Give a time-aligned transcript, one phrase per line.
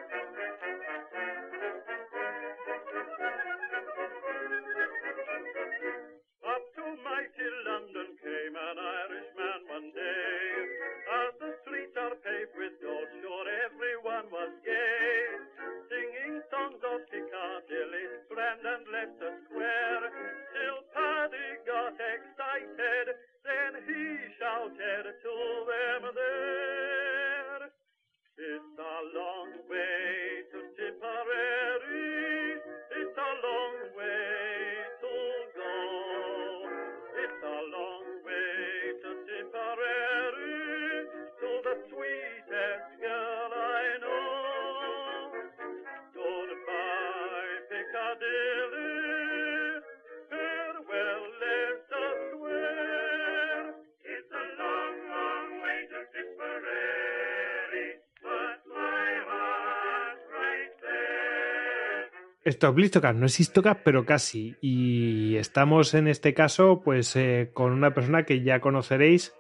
[62.43, 64.57] Esto es Blistocast, no es Histocast, pero casi.
[64.63, 69.35] Y estamos en este caso, pues, eh, con una persona que ya conoceréis,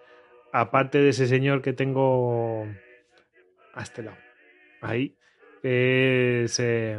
[0.52, 2.66] aparte de ese señor que tengo
[3.74, 4.18] a este lado.
[4.82, 5.16] Ahí.
[5.62, 6.98] Es, eh,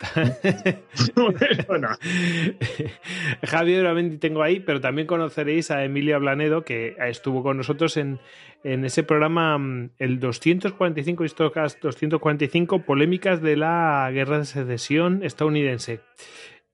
[3.42, 8.20] Javier Oramendi tengo ahí, pero también conoceréis a Emilia Blanedo, que estuvo con nosotros en,
[8.64, 16.00] en ese programa, mm, el 245, Histocast 245, polémicas de la guerra de secesión estadounidense.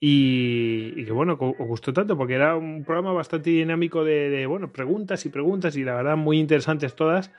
[0.05, 4.73] Y, que bueno, os gustó tanto porque era un programa bastante dinámico de, de, bueno,
[4.73, 7.31] preguntas y preguntas y la verdad muy interesantes todas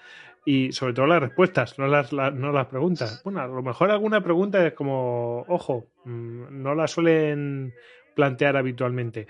[0.46, 3.22] y sobre todo las respuestas, no las, la- no las preguntas.
[3.24, 7.74] Bueno, a lo mejor alguna pregunta es como, ojo, mm, no la suelen
[8.16, 9.28] plantear habitualmente,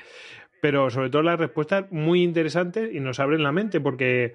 [0.61, 4.33] pero sobre todo las respuestas muy interesantes y nos abren la mente porque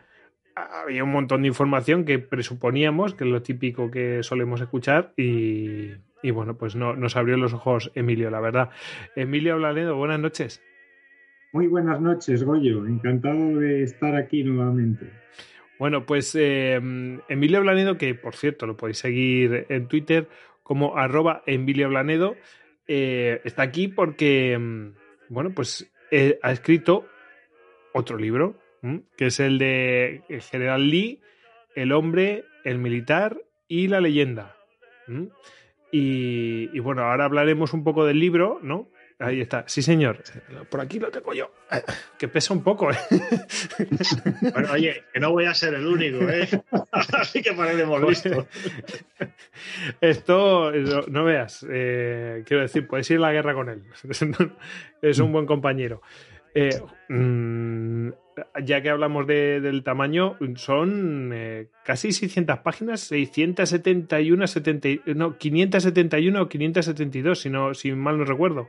[0.54, 5.92] había un montón de información que presuponíamos, que es lo típico que solemos escuchar y,
[6.22, 8.70] y bueno, pues no, nos abrió los ojos Emilio, la verdad.
[9.14, 10.60] Emilio Blanedo, buenas noches.
[11.52, 12.86] Muy buenas noches, Goyo.
[12.86, 15.06] Encantado de estar aquí nuevamente.
[15.78, 16.74] Bueno, pues eh,
[17.28, 20.28] Emilio Blanedo, que por cierto lo podéis seguir en Twitter
[20.62, 22.36] como arroba Emilio Blanedo,
[22.88, 24.94] eh, está aquí porque, mm,
[25.28, 27.06] bueno, pues eh, ha escrito
[27.92, 28.56] otro libro,
[29.16, 31.20] que es el de el General Lee,
[31.74, 34.56] El hombre, el militar y la leyenda.
[35.90, 38.88] y bueno, ahora hablaremos un poco del libro, ¿no?
[39.20, 40.22] Ahí está, sí señor,
[40.70, 41.50] por aquí lo tengo yo,
[42.16, 42.96] que pesa un poco, ¿eh?
[44.52, 46.48] bueno, oye, que no voy a ser el único, ¿eh?
[46.92, 48.46] Así que parecemos listos.
[50.00, 53.82] Esto, no, no veas, eh, quiero decir, puedes ir a la guerra con él.
[55.02, 56.00] es un buen compañero.
[56.54, 58.10] Eh, mm,
[58.64, 65.36] ya que hablamos de- del tamaño, son eh, casi 600 páginas, 671, 70, y- no,
[65.38, 68.68] 571 o 572, si, no, si mal no recuerdo.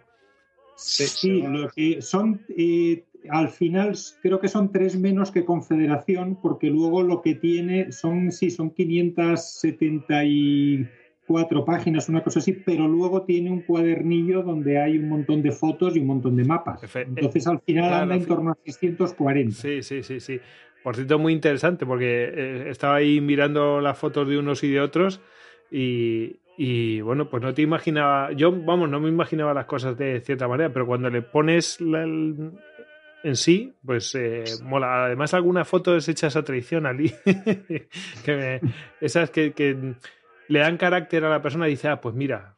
[0.79, 6.67] Sí, lo que son, eh, al final creo que son tres menos que Confederación, porque
[6.67, 13.51] luego lo que tiene son, sí, son 574 páginas, una cosa así, pero luego tiene
[13.51, 16.81] un cuadernillo donde hay un montón de fotos y un montón de mapas.
[16.83, 19.55] Efe- Entonces al final claro, anda en torno a 640.
[19.55, 20.39] Sí, sí, sí, sí.
[20.81, 24.79] Por cierto, muy interesante porque eh, estaba ahí mirando las fotos de unos y de
[24.79, 25.21] otros
[25.69, 30.19] y, y, bueno, pues no te imaginaba, yo vamos, no me imaginaba las cosas de
[30.19, 32.51] cierta manera, pero cuando le pones el-
[33.23, 35.05] en sí, pues eh, mola.
[35.05, 37.15] Además, algunas fotos hechas a traición ali,
[38.99, 39.95] esas que,
[40.49, 42.57] le dan carácter a la persona y dice, ah, pues mira,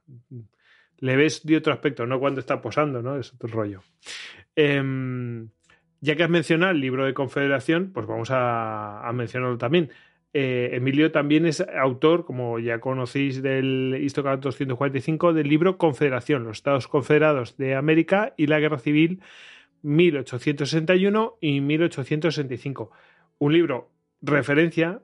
[0.97, 3.19] le ves de otro aspecto, no cuando está posando, ¿no?
[3.19, 3.83] Es otro rollo.
[4.55, 5.47] Em,
[5.99, 9.91] ya que has mencionado el libro de Confederación, pues vamos a mencionarlo también.
[10.33, 16.57] Eh, Emilio también es autor, como ya conocéis del Histocast 245, del libro Confederación, los
[16.57, 19.21] Estados Confederados de América y la Guerra Civil
[19.83, 22.91] 1861 y 1865.
[23.39, 23.89] Un libro
[24.21, 25.01] referencia,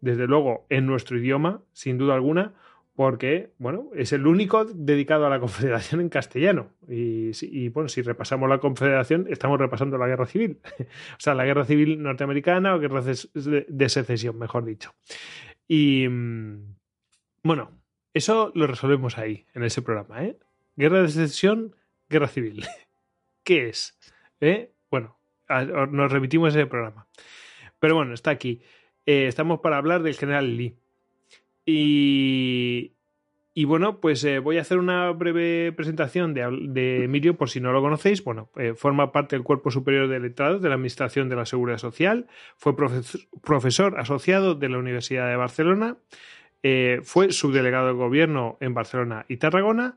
[0.00, 2.54] desde luego, en nuestro idioma, sin duda alguna,
[2.94, 6.72] porque, bueno, es el único dedicado a la Confederación en castellano.
[6.88, 10.60] Y, y, bueno, si repasamos la Confederación, estamos repasando la Guerra Civil.
[10.78, 14.94] o sea, la Guerra Civil norteamericana o Guerra de, secesión, mejor dicho.
[15.66, 16.76] Y, mm,
[17.42, 17.70] bueno,
[18.12, 20.36] eso lo resolvemos ahí, en ese programa, ¿eh?
[20.76, 21.74] Guerra de secesión,
[22.08, 22.64] Guerra Civil.
[23.44, 23.98] ¿Qué es?
[24.40, 24.72] ¿Eh?
[24.90, 25.18] Bueno,
[25.90, 27.06] nos remitimos a ese programa.
[27.78, 28.62] Pero bueno, está aquí.
[29.06, 30.76] Eh, estamos para hablar del general Lee.
[31.72, 37.72] Y, bueno, pues eh, voy a hacer una breve presentación de, Emilio, por si no
[37.72, 38.24] lo conocéis.
[38.24, 41.78] Bueno, eh, forma parte del Cuerpo Superior de Letrados de la Administración de la Seguridad
[41.78, 42.26] Social.
[42.56, 45.96] Fue profes- profesor asociado de la Universidad de Barcelona.
[46.62, 49.96] eh, fue subdelegado de gobierno en Barcelona y Tarragona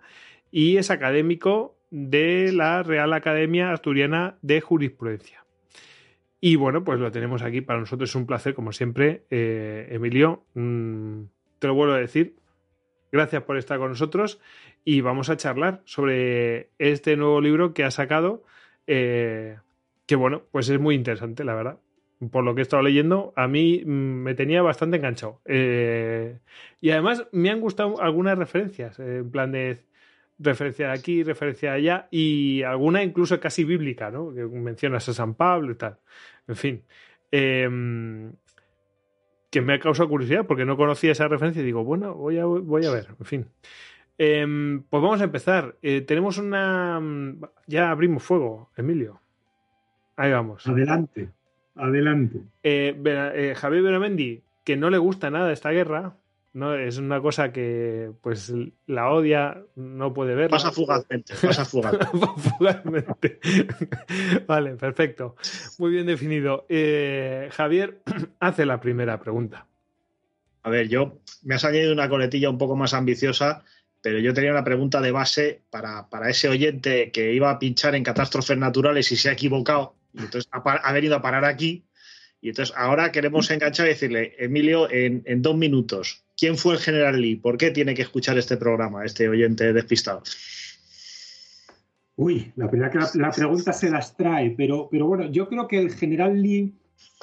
[0.49, 5.43] y es académico de la Real Academia Asturiana de Jurisprudencia.
[6.39, 7.59] Y bueno, pues lo tenemos aquí.
[7.59, 9.25] Para nosotros es un placer, como siempre.
[9.29, 11.23] Emilio, mm,
[11.63, 12.35] te lo vuelvo a decir.
[13.09, 14.41] Gracias por estar con nosotros
[14.83, 18.43] y vamos a charlar sobre este nuevo libro que ha sacado,
[18.85, 19.59] eh,
[20.05, 21.79] que bueno, pues es muy interesante, la verdad.
[22.33, 25.39] Por lo que he estado leyendo, a mí mm, me tenía bastante enganchado.
[25.45, 26.39] Eh,
[26.81, 29.85] y además me han gustado algunas referencias, eh, en plan de
[30.39, 34.33] referencia de aquí, referencia de allá, y alguna incluso casi bíblica, ¿no?
[34.33, 35.97] Que mencionas a San Pablo y tal.
[36.45, 36.83] En fin.
[37.31, 38.33] Em,
[39.53, 42.45] que me ha causado curiosidad porque no conocía esa referencia y digo, bueno, voy a,
[42.45, 43.45] voy a ver, en fin.
[44.17, 45.75] Em, pues vamos a empezar.
[45.83, 46.99] Eh, tenemos una.
[46.99, 49.21] Mm, ya abrimos fuego, Emilio.
[50.15, 50.65] Ahí vamos.
[50.65, 51.29] Adelante,
[51.75, 52.41] adelante.
[52.63, 56.15] Eh, eh, Javier Benamendi, que no le gusta nada esta guerra,
[56.53, 58.53] no es una cosa que pues
[58.87, 60.57] la odia, no puede verla.
[60.57, 63.39] Pasa fugazmente, pasa fugazmente.
[64.47, 65.35] vale, perfecto.
[65.79, 66.65] Muy bien definido.
[67.51, 68.01] Javier
[68.39, 69.67] hace la primera pregunta.
[70.61, 73.63] A ver, yo me has añadido una coletilla un poco más ambiciosa
[74.03, 78.03] pero yo tenía una pregunta de base para, ese oyente que iba a pinchar en
[78.03, 81.85] catástrofes naturales y se ha equivocado, y entonces ha, venido a parar aquí.
[82.41, 87.21] Y entonces ahora queremos enganchar y decirle, Emilio, en, dos minutos, ¿quién fue el general
[87.21, 87.37] Lee?
[87.37, 90.23] ¿Por qué tiene que escuchar este programa, este oyente despistado?
[92.17, 95.93] Uy, la verdad que la, pregunta se las trae, pero, bueno, yo creo que el
[95.93, 96.73] general Lee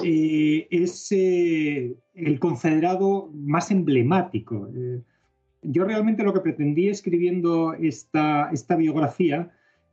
[0.03, 4.71] eh, es eh, el confederado más emblemático.
[4.75, 5.03] Eh,
[5.65, 9.51] yo realmente lo que pretendí escribiendo esta, biografía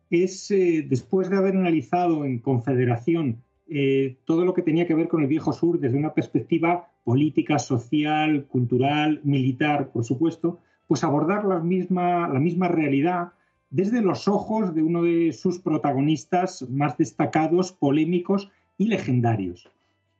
[0.09, 5.21] es, después de haber analizado en Confederación eh, todo lo que tenía que ver con
[5.21, 11.59] el viejo sur desde una perspectiva política, social, cultural, militar, por supuesto, pues abordar la
[11.59, 13.33] misma, la misma realidad
[13.69, 19.69] desde los ojos de uno de sus protagonistas más destacados, polémicos y legendarios.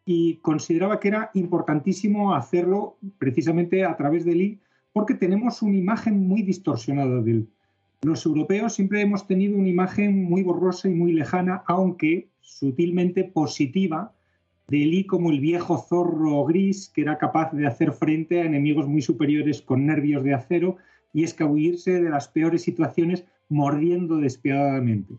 [0.05, 4.59] Y consideraba que era importantísimo hacerlo precisamente a través de Lee,
[4.93, 7.47] porque tenemos una imagen muy distorsionada de él.
[8.03, 14.13] Los europeos siempre hemos tenido una imagen muy borrosa y muy lejana, aunque sutilmente positiva,
[14.67, 18.87] de Lee como el viejo zorro gris que era capaz de hacer frente a enemigos
[18.87, 20.77] muy superiores con nervios de acero
[21.13, 25.15] y escabullirse de las peores situaciones mordiendo despiadadamente.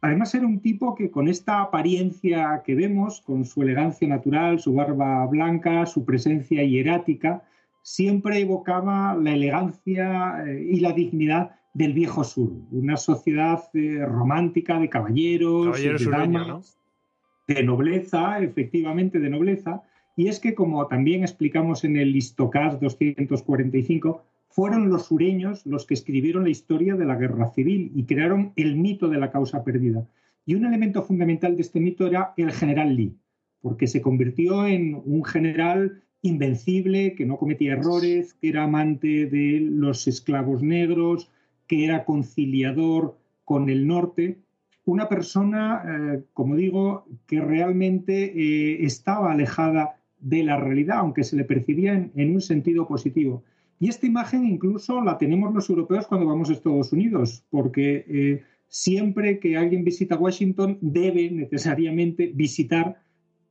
[0.00, 4.72] Además era un tipo que con esta apariencia que vemos, con su elegancia natural, su
[4.72, 7.44] barba blanca, su presencia hierática,
[7.82, 14.78] siempre evocaba la elegancia eh, y la dignidad del viejo sur, una sociedad eh, romántica
[14.80, 19.82] de caballeros, de, de nobleza, efectivamente de nobleza,
[20.16, 25.94] y es que como también explicamos en el Listocast 245, fueron los sureños los que
[25.94, 30.06] escribieron la historia de la guerra civil y crearon el mito de la causa perdida.
[30.44, 33.16] Y un elemento fundamental de este mito era el general Lee,
[33.62, 39.60] porque se convirtió en un general invencible, que no cometía errores, que era amante de
[39.60, 41.30] los esclavos negros,
[41.70, 44.40] que era conciliador con el norte.
[44.86, 51.36] Una persona, eh, como digo, que realmente eh, estaba alejada de la realidad, aunque se
[51.36, 53.44] le percibía en, un sentido positivo.
[53.78, 58.42] Y esta imagen incluso la tenemos los europeos cuando vamos a Estados Unidos, porque eh,
[58.66, 63.00] siempre que alguien visita Washington debe necesariamente visitar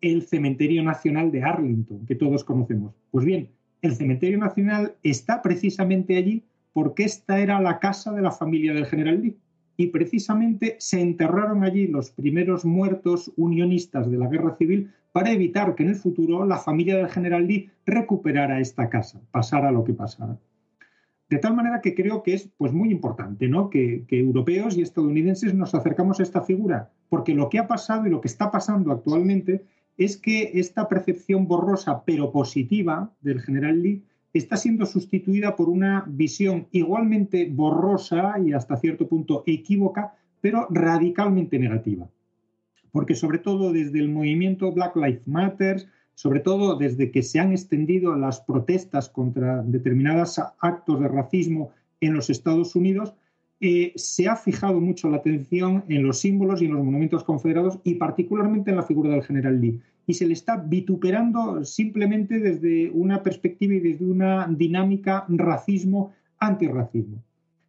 [0.02, 2.94] el Cementerio Nacional de Arlington, que todos conocemos.
[3.12, 3.48] Pues bien,
[3.82, 8.86] el Cementerio Nacional está precisamente allí porque esta era la casa de la familia del
[8.86, 9.38] general Lee.
[9.78, 15.76] Y precisamente se enterraron allí los primeros muertos unionistas de la guerra civil para evitar
[15.76, 19.94] que en el futuro la familia del general Lee recuperara esta casa, pasara lo que
[19.94, 20.38] pasara.
[21.30, 23.70] De tal manera que creo que es pues, muy importante ¿no?
[23.70, 28.08] que, que europeos y estadounidenses nos acercamos a esta figura, porque lo que ha pasado
[28.08, 29.64] y lo que está pasando actualmente
[29.98, 36.06] es que esta percepción borrosa pero positiva del general Lee está siendo sustituida por una
[36.08, 42.08] visión igualmente borrosa y hasta cierto punto equívoca, pero radicalmente negativa.
[42.92, 47.52] Porque sobre todo desde el movimiento Black Lives Matter, sobre todo desde que se han
[47.52, 51.72] extendido las protestas contra determinados actos de racismo
[52.02, 53.14] en los Estados Unidos,
[53.62, 57.80] eh, se ha fijado mucho la atención en los símbolos y en los monumentos confederados
[57.84, 59.80] y particularmente en la figura del general Lee.
[60.10, 67.24] Y se le está vituperando simplemente desde una perspectiva y desde una dinámica racismo-antirracismo.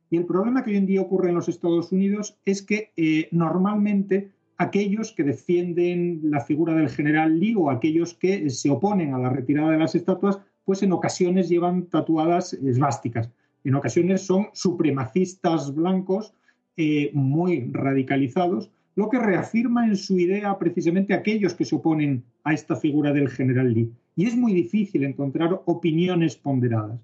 [0.09, 3.29] Y el problema que hoy en día ocurre en los Estados Unidos es que eh,
[3.31, 9.19] normalmente aquellos que defienden la figura del general Lee o aquellos que se oponen a
[9.19, 13.29] la retirada de las estatuas, pues en ocasiones llevan tatuadas esvásticas.
[13.65, 16.33] En ocasiones son supremacistas blancos
[16.79, 22.53] eh, muy radicalizados, lo que reafirma en su idea precisamente aquellos que se oponen a
[22.53, 23.91] esta figura del general Lee.
[24.17, 27.01] Y es muy difícil encontrar opiniones ponderadas.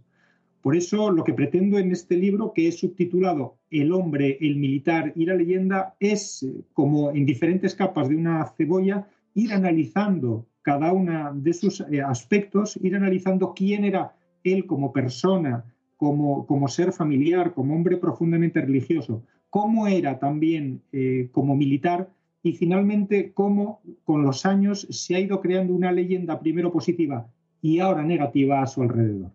[0.63, 5.13] Por eso lo que pretendo en este libro, que es subtitulado El hombre, el militar
[5.15, 10.93] y la leyenda, es, eh, como en diferentes capas de una cebolla, ir analizando cada
[10.93, 15.65] uno de sus eh, aspectos, ir analizando quién era él como persona,
[15.97, 19.23] como, como ser familiar, como hombre profundamente religioso,
[19.57, 22.11] cómo era también eh, como militar
[22.43, 27.27] y finalmente cómo con los años se ha ido creando una leyenda primero positiva
[27.63, 29.31] y ahora negativa a su alrededor.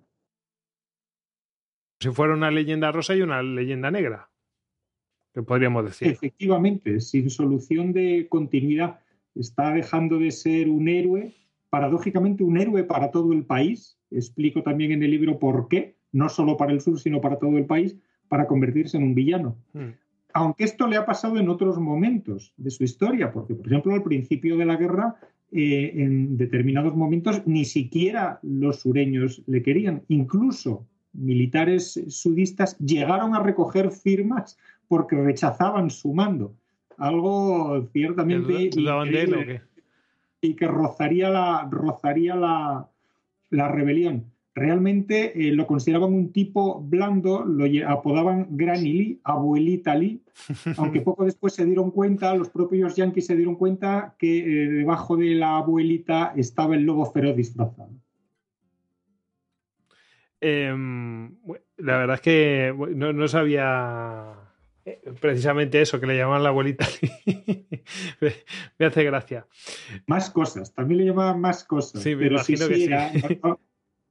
[2.00, 4.30] Si fuera una leyenda rosa y una leyenda negra,
[5.34, 6.10] que podríamos decir.
[6.10, 9.00] Efectivamente, sin solución de continuidad,
[9.34, 11.34] está dejando de ser un héroe,
[11.72, 13.98] paradójicamente un héroe para todo el país.
[14.12, 17.58] Explico también en el libro por qué, no solo para el sur, sino para todo
[17.58, 17.98] el país,
[18.28, 19.58] para convertirse en un villano.
[19.74, 19.94] Hmm.
[20.34, 24.04] Aunque esto le ha pasado en otros momentos de su historia, porque, por ejemplo, al
[24.04, 25.16] principio de la guerra,
[25.52, 30.04] eh, en determinados momentos, ni siquiera los sureños le querían.
[30.08, 34.58] Incluso militares sudistas llegaron a recoger firmas
[34.88, 36.56] porque rechazaban su mando.
[36.98, 38.70] Algo ciertamente
[40.42, 42.90] y que rozaría la, rozaría la,
[43.50, 50.22] la rebelión realmente eh, lo consideraban un tipo blando, lo apodaban Granny Lee, abuelita Lee,
[50.78, 55.16] aunque poco después se dieron cuenta, los propios yankees se dieron cuenta que eh, debajo
[55.16, 57.92] de la abuelita estaba el lobo feroz disfrazado.
[60.44, 61.36] Em,
[61.78, 64.34] la verdad es que no, sabía
[64.84, 66.88] eh, precisamente eso, que le llamaban la abuelita.
[68.80, 69.46] me, hace gracia.
[70.08, 72.02] Más cosas, también le llamaban más cosas.
[72.02, 72.90] Sí, me imagino que sí.
[73.44, 73.60] no,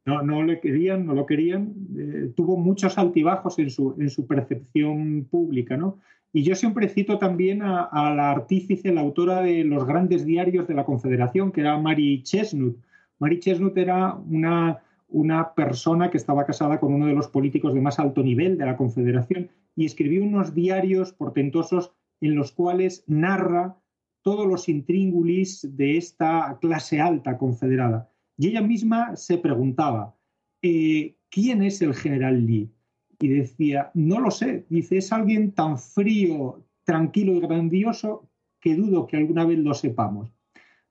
[0.05, 5.27] no le querían, no lo querían, eh, tuvo muchos altibajos en su, en su percepción
[5.31, 5.99] pública, ¿no?
[6.33, 10.75] Y yo siempre cito también a, la artífice, la autora de los grandes diarios de
[10.75, 12.77] la Confederación, que era Mary Chesnut.
[13.19, 14.79] Mary Chesnut era una,
[15.09, 18.67] una persona que estaba casada con uno de los políticos de más alto nivel de
[18.67, 23.77] la Confederación y escribió unos diarios portentosos en los cuales narra
[24.23, 28.11] todos los intríngulis de esta clase alta confederada.
[28.41, 30.17] Y ella misma se preguntaba,
[30.63, 32.73] eh, ¿quién es el general Lee?
[33.19, 34.65] Y decía, no lo sé.
[34.71, 40.33] Dice, es alguien tan frío, tranquilo y grandioso que dudo que alguna vez lo sepamos.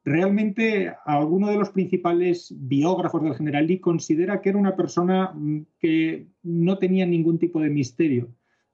[0.06, 5.62] Realmente, alguno de los principales biógrafos del general Lee considera que era una persona mm,
[5.79, 8.29] que no tenía ningún tipo de misterio.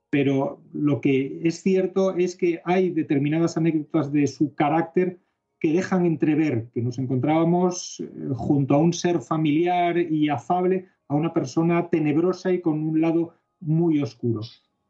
[0.10, 5.22] Pero lo que es cierto es que hay determinadas anécdotas de su carácter
[5.65, 11.15] que dejan entrever que nos encontrábamos eh, junto a un ser familiar y afable, a
[11.15, 14.41] una persona tenebrosa y con un lado muy oscuro.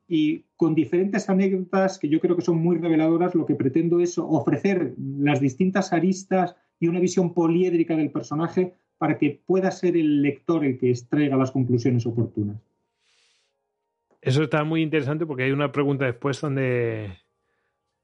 [0.05, 4.17] Y con diferentes anécdotas que yo creo que son muy reveladoras, lo que pretendo es
[4.17, 10.21] ofrecer las distintas aristas y una visión poliédrica del personaje para que pueda ser el
[10.21, 12.57] lector el que extraiga las conclusiones oportunas.
[14.19, 17.13] Eso está muy interesante porque hay una pregunta después donde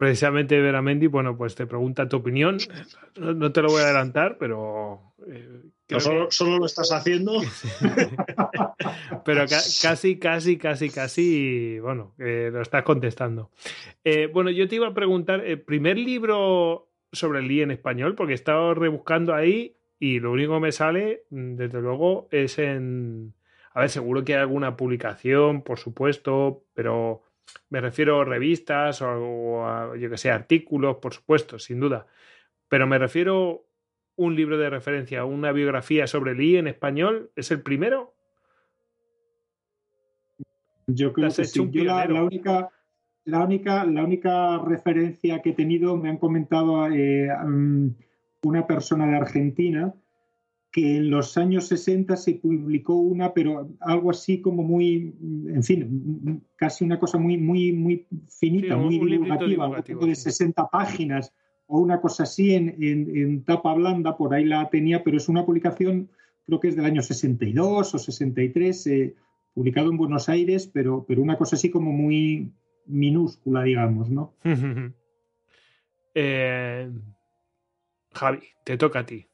[0.01, 2.58] precisamente Veramendi, bueno, pues te pregunta tu opinión.
[3.20, 5.13] No, te lo voy a adelantar, pero.
[5.27, 7.39] Eh, solo, lo estás haciendo.
[9.25, 13.51] pero casi, casi, casi, casi, bueno, lo estás contestando.
[14.03, 18.15] Eh, bueno, yo te iba a preguntar, el primer libro sobre el Lee en español,
[18.15, 23.36] porque he estado rebuscando ahí y lo único que me sale, desde luego, es en.
[23.72, 27.22] A ver, seguro que hay alguna publicación, por supuesto, pero
[27.69, 32.05] me refiero a revistas o a, yo que sé, artículos, por supuesto, sin duda.
[32.67, 33.65] Pero me refiero
[34.15, 38.13] un libro de referencia, una biografía sobre Lee en español, ¿es el primero?
[40.88, 41.71] Yo creo que sí.
[41.83, 42.69] la, única,
[43.25, 47.88] la, única, la única referencia que he tenido, me han comentado eh, mm,
[48.43, 49.93] una persona de Argentina,
[50.72, 55.13] que en los años 60 se publicó una, pero algo así como muy,
[55.48, 61.34] en fin, casi una cosa muy, muy, muy finita, muy divulgativa, de 60 páginas
[61.68, 66.10] o una cosa así en, tapa blanda, por ahí la tenía, pero es una publicación,
[66.46, 69.16] creo que es del año 62 o 63, eh,
[69.54, 72.54] publicado en Buenos Aires, pero, pero una cosa así como muy
[72.86, 74.34] minúscula, digamos, ¿no?
[76.13, 76.92] Eh,
[78.12, 79.31] Javi, te toca a ti.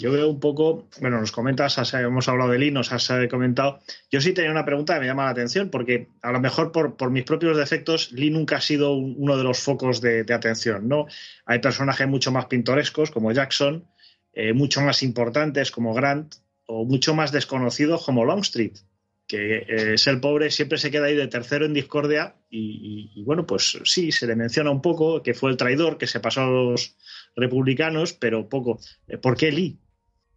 [0.00, 3.80] Yo veo un poco, bueno, nos comentas, hemos hablado de nos has eh, comentado.
[4.10, 7.10] Yo sí tenía una pregunta que me llama la atención, porque a lo mejor por,
[7.10, 11.04] mis propios defectos, Lee nunca ha sido uno de los focos de, atención, ¿no?
[11.44, 13.86] Hay personajes mucho más pintorescos, como Jackson,
[14.32, 18.78] eh, mucho más importantes como Grant o mucho más desconocidos como Longstreet,
[19.26, 23.46] que eh, es el pobre siempre se queda ahí de tercero en discordia y, bueno,
[23.46, 26.46] pues sí, se le menciona un poco que fue el traidor, que se pasó a
[26.46, 26.96] los
[27.36, 28.80] republicanos, pero poco.
[29.06, 29.78] Eh, ¿Por qué Lee?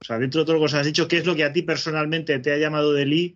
[0.04, 1.62] O sea, dentro de todo lo que has dicho, ¿qué es lo que a ti
[1.62, 3.36] personalmente te ha llamado de Lee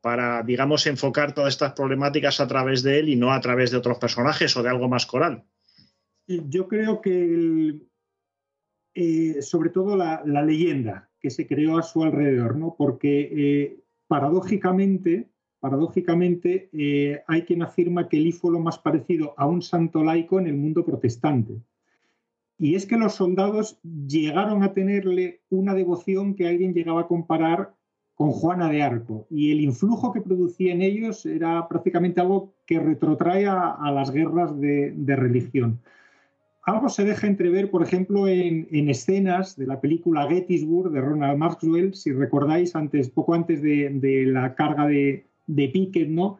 [0.00, 3.76] para, digamos, enfocar todas estas problemáticas a través de él y no a través de
[3.76, 5.42] otros personajes o de algo más coral?
[6.28, 7.80] Yo creo que
[8.94, 12.76] eh, sobre todo la, leyenda que se creó a su alrededor, ¿no?
[12.78, 19.46] Porque eh, paradójicamente, paradójicamente eh, hay quien afirma que Lee fue lo más parecido a
[19.48, 21.60] un santo laico en el mundo protestante.
[22.58, 27.74] Y es que los soldados llegaron a tenerle una devoción que alguien llegaba a comparar
[28.14, 29.26] con Juana de Arco.
[29.30, 34.58] Y el influjo que producía en ellos era prácticamente algo que retrotrae a, las guerras
[34.58, 35.80] de, religión.
[36.62, 41.94] Algo se deja entrever, por ejemplo, en, escenas de la película Gettysburg de Ronald Maxwell,
[41.94, 46.38] si recordáis, antes, poco antes de, la carga de, de Pickett, ¿no?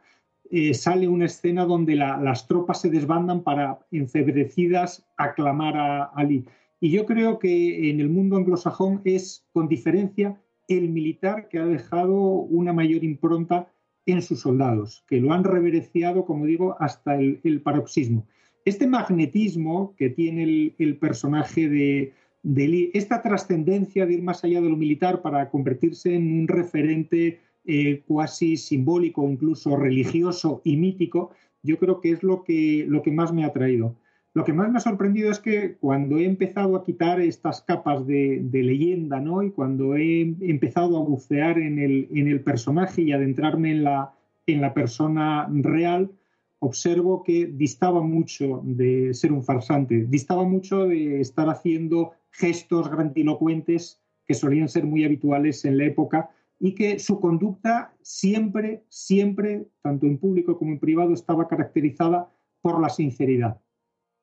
[0.51, 6.45] Eh, sale una escena donde las tropas se desbandan para, enfebrecidas, aclamar a Ali.
[6.81, 11.67] Y yo creo que en el mundo anglosajón es, con diferencia, el militar que ha
[11.67, 13.73] dejado una mayor impronta
[14.05, 18.27] en sus soldados, que lo han reverenciado, como digo, hasta el, paroxismo.
[18.65, 22.13] Este magnetismo que tiene el, personaje de,
[22.43, 26.49] de Lee, esta trascendencia de ir más allá de lo militar para convertirse en un
[26.49, 31.31] referente eh, cuasi simbólico, incluso religioso y mítico,
[31.63, 33.97] yo creo que es lo que, lo que más me ha traído.
[34.35, 38.07] Lo que más me ha sorprendido es que cuando he empezado a quitar estas capas
[38.07, 39.43] de, leyenda, ¿no?
[39.43, 44.13] Y cuando he empezado a bucear en el, en el personaje y adentrarme en la,
[44.47, 46.11] en la persona real,
[46.59, 54.01] observo que distaba mucho de ser un farsante, distaba mucho de estar haciendo gestos grandilocuentes
[54.27, 60.07] que solían ser muy habituales en la época y que su conducta siempre, siempre, tanto
[60.07, 62.31] en público como en privado, estaba caracterizada
[62.63, 63.61] por la sinceridad.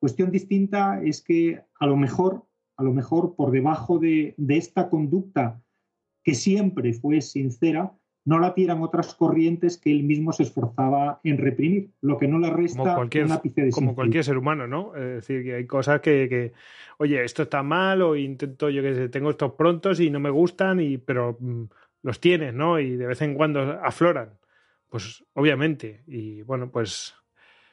[0.00, 2.44] Cuestión distinta es que a lo mejor,
[2.76, 5.62] a lo mejor por debajo de, esta conducta
[6.22, 7.92] que siempre fue sincera,
[8.26, 12.38] no la tiran otras corrientes que él mismo se esforzaba en reprimir, lo que no
[12.38, 14.96] le resta como cualquier, de Como cualquier ser humano, ¿no?
[14.96, 16.52] Es decir, que hay cosas que,
[16.98, 20.30] oye, esto está mal o intento, yo que sé, tengo estos prontos y no me
[20.30, 21.64] gustan, y, pero mm,
[22.04, 22.78] los tienes, ¿no?
[22.78, 24.38] Y de vez en cuando afloran.
[24.88, 26.04] Pues obviamente.
[26.06, 27.14] Y bueno, pues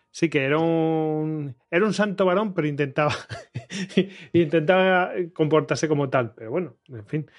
[0.09, 3.13] sí que era un, era un santo varón, pero intentaba,
[4.33, 6.33] intentaba comportarse como tal.
[6.33, 7.31] Pero bueno, en fin.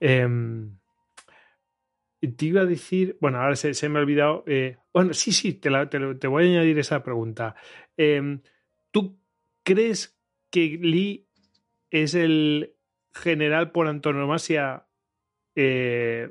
[0.00, 0.26] Eh,
[2.36, 4.42] te iba a decir, bueno, ahora se, me ha olvidado.
[4.46, 7.54] Eh, bueno, sí, sí, te, te, voy a añadir esa pregunta.
[7.96, 8.40] Em,
[8.90, 9.20] ¿Tú
[9.62, 10.18] crees
[10.50, 11.28] que Lee
[11.90, 12.74] es el
[13.12, 14.87] general por antonomasia
[15.60, 16.30] eh,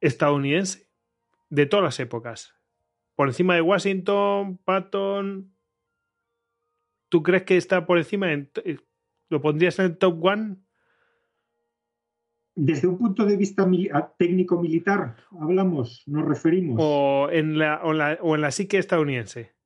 [0.00, 0.88] estadounidense
[1.50, 2.54] de todas las épocas.
[3.16, 5.52] Por encima de Washington, Patton.
[7.08, 8.32] ¿Tú crees que está por encima?
[8.32, 8.46] Eh,
[9.28, 10.58] ¿Lo pondrías en el top one?
[12.54, 13.68] Desde un punto de vista
[14.16, 16.76] técnico-militar, hablamos, nos referimos.
[16.80, 19.57] O en la, o, la, o en la psique estadounidense.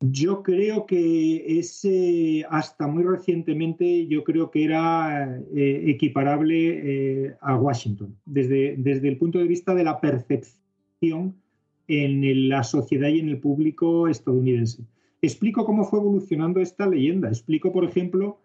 [0.00, 7.56] Yo creo que ese, hasta muy recientemente, yo creo que era eh, equiparable eh, a
[7.56, 11.34] Washington, desde, desde el punto de vista de la percepción
[11.88, 14.84] en la sociedad y en el público estadounidense.
[15.22, 17.28] Explico cómo fue evolucionando esta leyenda.
[17.28, 18.38] Explico, por ejemplo,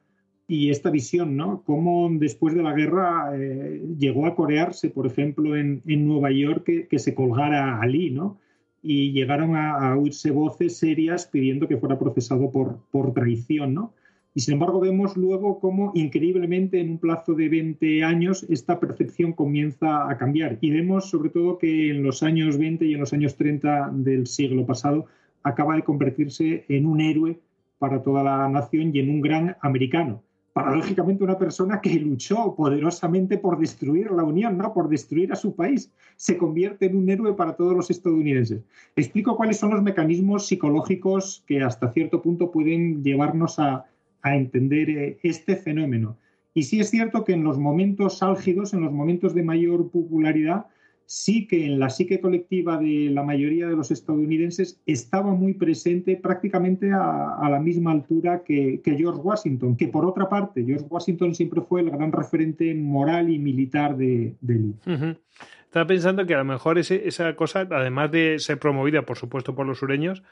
[0.48, 1.64] y esta visión, ¿no?
[1.64, 6.64] Cómo después de la guerra eh, llegó a corearse, por ejemplo, en, en Nueva York
[6.66, 8.40] que, que, se colgara a Ali, ¿no?
[8.84, 13.94] Y llegaron a, oírse voces serias pidiendo que fuera procesado por, por traición, ¿no?
[14.34, 19.34] Y sin embargo vemos luego cómo increíblemente en un plazo de 20 años esta percepción
[19.34, 20.58] comienza a cambiar.
[20.62, 24.28] Y vemos sobre todo que en los años 20 y en los años 30 del
[24.28, 25.08] siglo pasado
[25.44, 27.40] acaba de convertirse en un héroe
[27.78, 33.38] para toda la nación y en un gran americano paradójicamente una persona que luchó poderosamente
[33.38, 34.74] por destruir la Unión, ¿no?
[34.74, 38.62] por destruir a su país, se convierte en un héroe para todos los estadounidenses.
[38.96, 43.86] Explico cuáles son los mecanismos psicológicos que hasta cierto punto pueden llevarnos a,
[44.22, 46.18] a entender eh, este fenómeno.
[46.54, 50.66] Y sí es cierto que en los momentos álgidos, en los momentos de mayor popularidad,
[51.12, 56.16] sí que en la psique colectiva de la mayoría de los estadounidenses estaba muy presente
[56.16, 61.60] prácticamente a, la misma altura que, George Washington, que por otra parte, George Washington siempre
[61.60, 65.18] fue el gran referente moral y militar de, de
[65.66, 69.68] Estaba pensando que a lo mejor esa cosa, además de ser promovida, por supuesto, por
[69.68, 70.24] los sureños,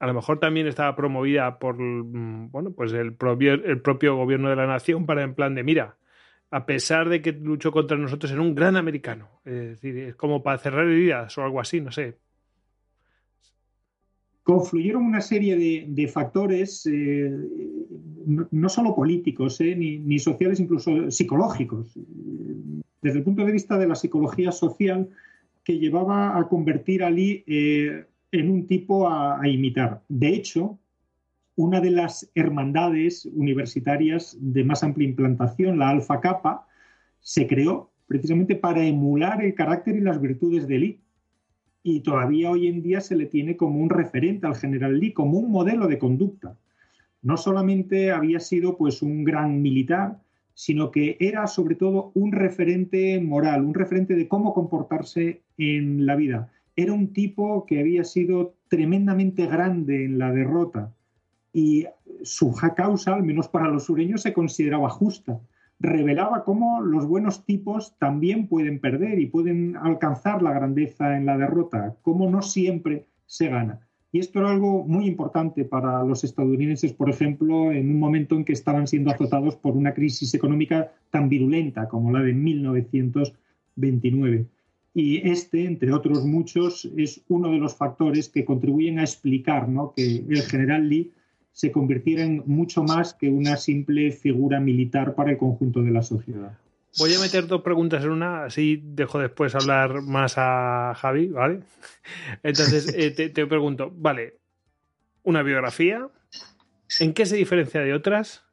[0.00, 4.50] a lo mejor también estaba promovida por mm, bueno, pues el propio, el propio gobierno
[4.50, 5.96] de la nación para en plan de mira,
[6.50, 9.28] a pesar de que luchó contra nosotros, era un gran americano.
[9.44, 12.18] Es decir, es como para cerrar heridas o algo así, no sé.
[14.42, 17.30] Confluyeron una serie de, factores, eh,
[18.50, 21.92] no, solo políticos, eh, ni, sociales, incluso psicológicos.
[23.00, 25.08] Desde el punto de vista de la psicología social,
[25.62, 30.02] que llevaba a convertir a Ali eh, en un tipo a imitar.
[30.08, 30.80] De hecho,
[31.60, 36.66] una de las hermandades universitarias de más amplia implantación, la Alfa Kappa,
[37.20, 41.00] se creó precisamente para emular el carácter y las virtudes de Lee.
[41.82, 45.38] Y todavía hoy en día se le tiene como un referente al general Lee, como
[45.38, 46.56] un modelo de conducta.
[47.20, 50.18] No solamente había sido pues un gran militar,
[50.54, 56.16] sino que era sobre todo un referente moral, un referente de cómo comportarse en la
[56.16, 56.50] vida.
[56.74, 60.94] Era un tipo que había sido tremendamente grande en la derrota,
[61.52, 61.86] y
[62.22, 65.40] su causa, al menos para los sureños, se consideraba justa.
[65.78, 71.38] Revelaba cómo los buenos tipos también pueden perder y pueden alcanzar la grandeza en la
[71.38, 73.80] derrota, cómo no siempre se gana.
[74.12, 78.44] Y esto era algo muy importante para los estadounidenses, por ejemplo, en un momento en
[78.44, 84.46] que estaban siendo azotados por una crisis económica tan virulenta como la de 1929.
[84.92, 89.92] Y este, entre otros muchos, es uno de los factores que contribuyen a explicar ¿no?
[89.94, 91.12] que el general Lee
[91.52, 96.02] se convirtiera en mucho más que una simple figura militar para el conjunto de la
[96.02, 96.58] sociedad.
[96.98, 101.60] Voy a meter dos preguntas en una, así dejo después hablar más a Javi, ¿vale?
[102.42, 104.38] Entonces, eh, te, pregunto, vale,
[105.22, 106.08] una biografía,
[106.98, 108.44] ¿en qué se diferencia de otras?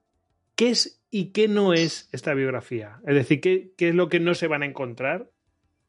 [0.55, 2.99] ¿Qué es y qué no es esta biografía?
[3.07, 5.31] Es decir, ¿qué, qué es lo que no se van a encontrar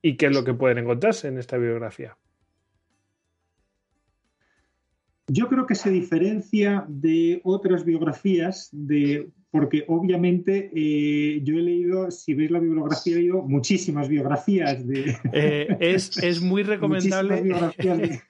[0.01, 2.17] y qué es lo que pueden encontrarse en esta biografía?
[5.31, 12.11] Yo creo que se diferencia de otras biografías, de, porque obviamente eh, yo he leído,
[12.11, 15.15] si veis la bibliografía, he leído muchísimas biografías de...
[15.35, 17.43] Eh, es, muy recomendable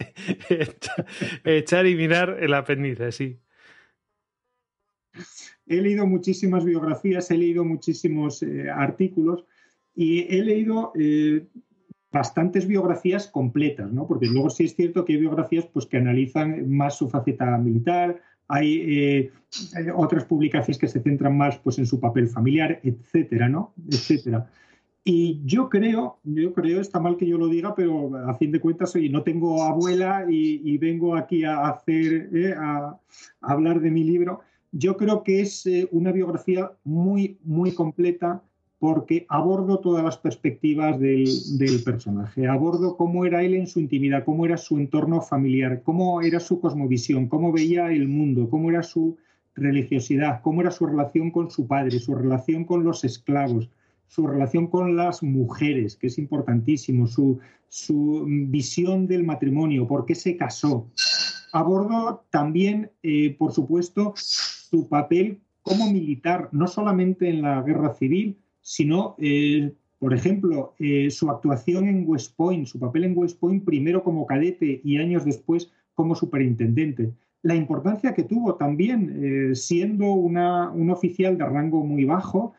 [1.45, 3.39] echar y mirar el apéndice, sí.
[5.67, 9.45] He leído muchísimas biografías, he leído muchísimos eh, artículos
[9.95, 10.93] y he leído
[12.11, 14.07] bastantes biografías completas, ¿no?
[14.07, 18.21] Porque luego sí es cierto que hay biografías pues, que analizan más su faceta militar,
[18.49, 19.33] hay, eh,
[19.95, 23.75] otras publicaciones que se centran más pues, en su papel familiar, etcétera, ¿no?
[23.91, 24.49] Etcétera.
[25.05, 28.61] Y yo creo, yo creo, está mal que yo lo diga, pero a fin de
[28.61, 32.99] cuentas, oye, no tengo abuela y, vengo aquí a hacer, eh, a,
[33.41, 34.41] hablar de mi libro.
[34.71, 38.43] Yo creo que es eh, una biografía muy, muy completa,
[38.79, 41.27] porque abordo todas las perspectivas del,
[41.85, 46.39] personaje, abordo cómo era él en su intimidad, cómo era su entorno familiar, cómo era
[46.39, 49.17] su cosmovisión, cómo veía el mundo, cómo era su
[49.57, 53.69] religiosidad, cómo era su relación con su padre, su relación con los esclavos,
[54.07, 57.41] su relación con las mujeres, que es importantísimo, su,
[58.49, 60.89] visión del matrimonio, por qué se casó.
[61.53, 68.39] Abordo también, eh, por supuesto, su papel como militar, no solamente en la guerra civil,
[68.69, 73.65] sino, eh, por ejemplo, eh, su actuación en West Point, su papel en West Point,
[73.65, 77.15] primero como cadete y años después como superintendente.
[77.41, 82.53] La importancia que tuvo también, eh, siendo una, un oficial de rango muy bajo,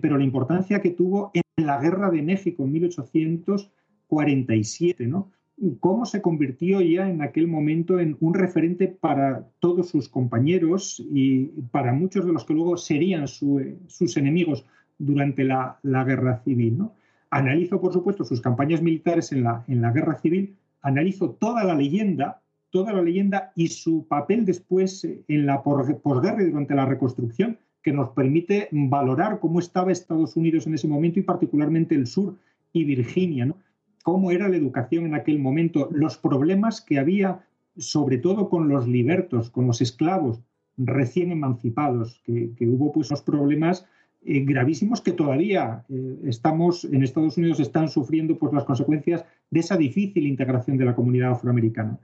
[0.00, 5.32] pero la importancia que tuvo en la Guerra de México en 1847, ¿no?
[5.80, 11.46] cómo se convirtió ya en aquel momento en un referente para todos sus compañeros y
[11.72, 14.64] para muchos de los que luego serían sus enemigos
[14.98, 16.78] durante la, guerra civil.
[16.78, 16.94] ¿no?
[17.30, 21.74] Analizo, por supuesto, sus campañas militares en la, en la guerra civil, analizo toda la
[21.74, 27.58] leyenda, toda la leyenda y su papel después en la posguerra y durante la reconstrucción,
[27.82, 32.36] que nos permite valorar cómo estaba Estados Unidos en ese momento y particularmente el sur
[32.72, 33.54] y Virginia,
[34.02, 37.44] cómo era la educación en aquel momento, los problemas que había,
[37.76, 40.40] sobre todo con los libertos, con los esclavos
[40.76, 43.86] recién emancipados, que, que hubo pues unos problemas
[44.24, 49.60] eh, gravísimos que todavía eh, estamos en Estados Unidos están sufriendo pues, las consecuencias de
[49.60, 51.98] esa difícil integración de la comunidad afroamericana.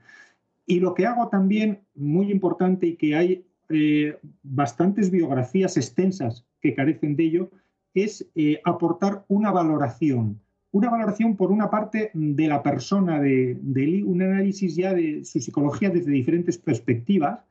[0.67, 6.75] Y lo que hago también, muy importante, y que hay eh, bastantes biografías extensas que
[6.75, 7.51] carecen de ello,
[7.95, 8.29] es
[8.65, 10.41] aportar una valoración.
[10.73, 15.41] Una valoración, por una parte, de la persona de, de un análisis ya de su
[15.41, 17.45] psicología desde diferentes perspectivas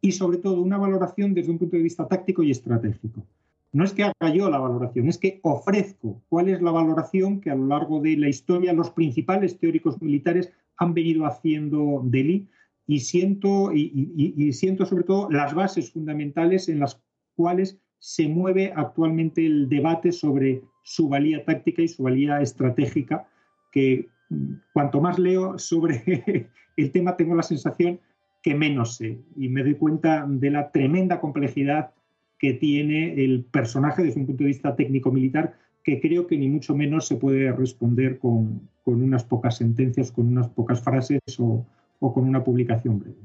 [0.00, 3.24] y, sobre todo, una valoración desde un punto de vista táctico y estratégico.
[3.72, 7.50] No es que haga yo la valoración, es que ofrezco cuál es la valoración que
[7.50, 12.48] a lo largo de la historia los principales teóricos militares han venido haciendo de Lee
[12.86, 17.02] y siento, y, siento sobre todo las bases fundamentales en las
[17.36, 23.28] cuales se mueve actualmente el debate sobre su valía táctica y su valía estratégica,
[23.72, 28.00] que mm, cuanto más leo sobre el tema tengo la sensación
[28.42, 31.92] que menos sé y me doy cuenta de la tremenda complejidad
[32.38, 36.74] que tiene el personaje desde un punto de vista técnico-militar, que creo que ni mucho
[36.74, 41.66] menos se puede responder con, unas pocas sentencias, con unas pocas frases o,
[41.98, 43.16] con una publicación breve.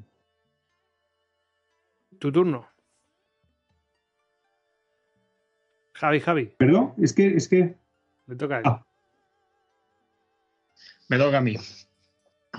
[2.20, 2.66] Tu turno.
[5.94, 6.46] Javi, Javi.
[6.58, 7.76] Perdón, es que, es que.
[8.26, 8.86] Me toca a ah.
[11.10, 11.56] Me toca a mí.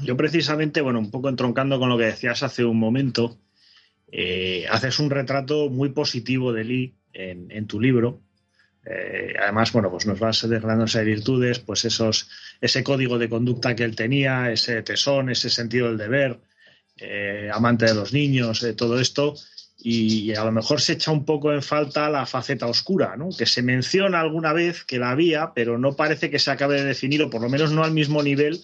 [0.03, 3.39] Yo precisamente, bueno, un poco entroncando con lo que decías hace un momento,
[4.17, 8.21] eh, haces un retrato muy positivo de Lee en, tu libro.
[8.87, 13.75] Eh, además, bueno, pues nos vas desgranando esas virtudes, pues esos, ese código de conducta
[13.75, 16.39] que él tenía, ese tesón, ese sentido del deber,
[16.97, 19.35] eh, amante de los niños, todo esto.
[19.79, 23.31] Y, a lo mejor se echa un poco en falta la faceta oscura, ¿no?
[23.37, 26.85] que se menciona alguna vez que la había, pero no parece que se acabe de
[26.85, 28.63] definir, o por lo menos no al mismo nivel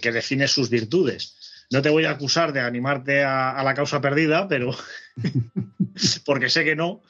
[0.00, 1.45] que define sus virtudes.
[1.70, 4.70] No te voy a acusar de animarte a, la causa perdida, pero
[6.24, 7.02] porque sé que no.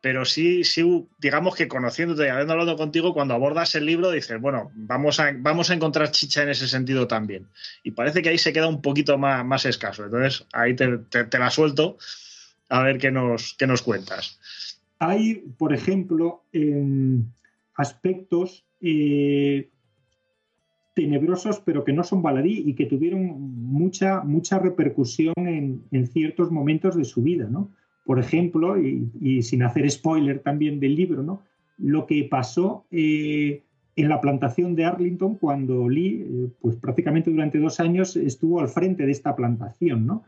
[0.00, 4.40] Pero sí, sí, digamos que conociéndote y habiendo hablado contigo, cuando abordas el libro dices,
[4.40, 7.48] bueno, vamos a, vamos a encontrar chicha en ese sentido también.
[7.84, 10.04] Y parece que ahí se queda un poquito más, más escaso.
[10.04, 11.98] Entonces, ahí te, la suelto
[12.68, 14.40] a ver qué nos, qué nos cuentas.
[14.98, 16.44] Hay, por ejemplo,
[17.74, 19.70] aspectos eh,
[20.94, 26.96] tenebrosos, pero que no son baladí y que tuvieron mucha, mucha repercusión en, ciertos momentos
[26.96, 27.70] de su vida, ¿no?
[28.04, 31.42] Por ejemplo, y, sin hacer spoiler también del libro, ¿no?
[31.78, 33.62] Lo que pasó eh,
[33.96, 38.68] en la plantación de Arlington cuando Lee, eh, pues prácticamente durante dos años estuvo al
[38.68, 40.24] frente de esta plantación, ¿no?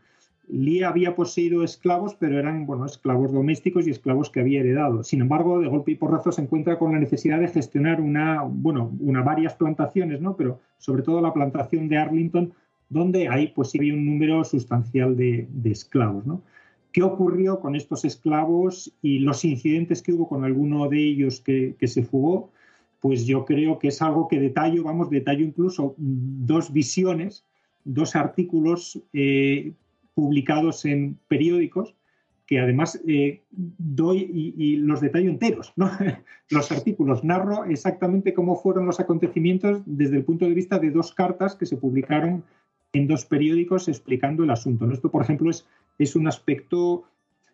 [0.48, 5.02] Lee había poseído esclavos, pero eran bueno, esclavos domésticos y esclavos que había heredado.
[5.02, 8.92] Sin embargo, de golpe y porrazo se encuentra con la necesidad de gestionar una, bueno,
[9.00, 10.36] una varias plantaciones, ¿no?
[10.36, 12.52] Pero sobre todo la plantación de Arlington,
[12.88, 16.42] donde hay pues había un número sustancial de, esclavos, ¿no?
[16.92, 21.74] ¿Qué ocurrió con estos esclavos y los incidentes que hubo con alguno de ellos que,
[21.82, 22.50] se fugó?
[23.00, 27.44] Pues yo creo que es algo que detallo, vamos, detallo incluso dos visiones,
[27.84, 29.72] dos artículos eh,
[30.14, 31.94] publicados en periódicos,
[32.46, 35.90] que además eh, doy y, los detallo enteros, ¿no?
[36.50, 37.24] los artículos.
[37.24, 41.66] Narro exactamente cómo fueron los acontecimientos desde el punto de vista de dos cartas que
[41.66, 42.44] se publicaron
[42.92, 44.90] en dos periódicos explicando el asunto.
[44.90, 45.66] Esto, por ejemplo, es,
[45.98, 47.04] es un aspecto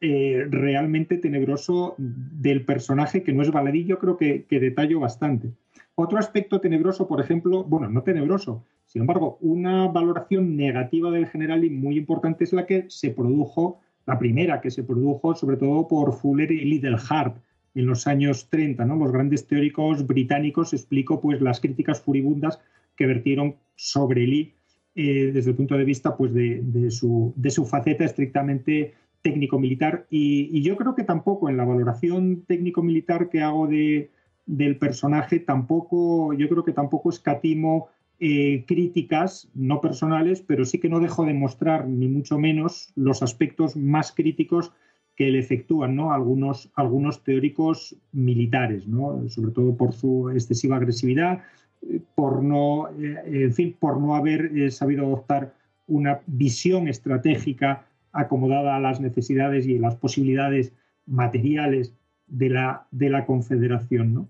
[0.00, 5.50] eh, realmente tenebroso del personaje que no es baladí, creo que, que detallo bastante.
[5.94, 11.64] Otro aspecto tenebroso, por ejemplo, bueno, no tenebroso, sin embargo, una valoración negativa del general
[11.64, 15.86] y muy importante es la que se produjo, la primera que se produjo sobre todo
[15.86, 17.36] por Fuller y Liddell Hart
[17.76, 18.84] en los años 30.
[18.84, 18.96] ¿no?
[18.96, 22.60] Los grandes teóricos británicos explico pues, las críticas furibundas
[22.96, 24.54] que vertieron sobre Lee
[24.96, 27.32] eh, desde el punto de vista pues, de, su,
[27.70, 30.06] faceta estrictamente técnico-militar.
[30.10, 34.10] Y, yo creo que tampoco en la valoración técnico-militar que hago de,
[34.50, 40.88] del personaje, tampoco, yo creo que tampoco escatimo eh, críticas, no personales, pero sí que
[40.88, 44.72] no dejo de mostrar, ni mucho menos, los aspectos más críticos
[45.14, 46.12] que le efectúan ¿no?
[46.12, 49.28] algunos, algunos teóricos militares, ¿no?
[49.28, 51.44] sobre todo por su excesiva agresividad,
[51.82, 55.54] eh, por no, eh, en fin, por no haber sabido adoptar
[55.86, 60.72] una visión estratégica acomodada a las necesidades y las posibilidades
[61.06, 61.94] materiales
[62.30, 64.14] de la, de la Confederación.
[64.14, 64.28] ¿no?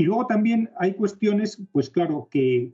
[0.00, 2.72] Y luego también hay cuestiones, pues claro, que,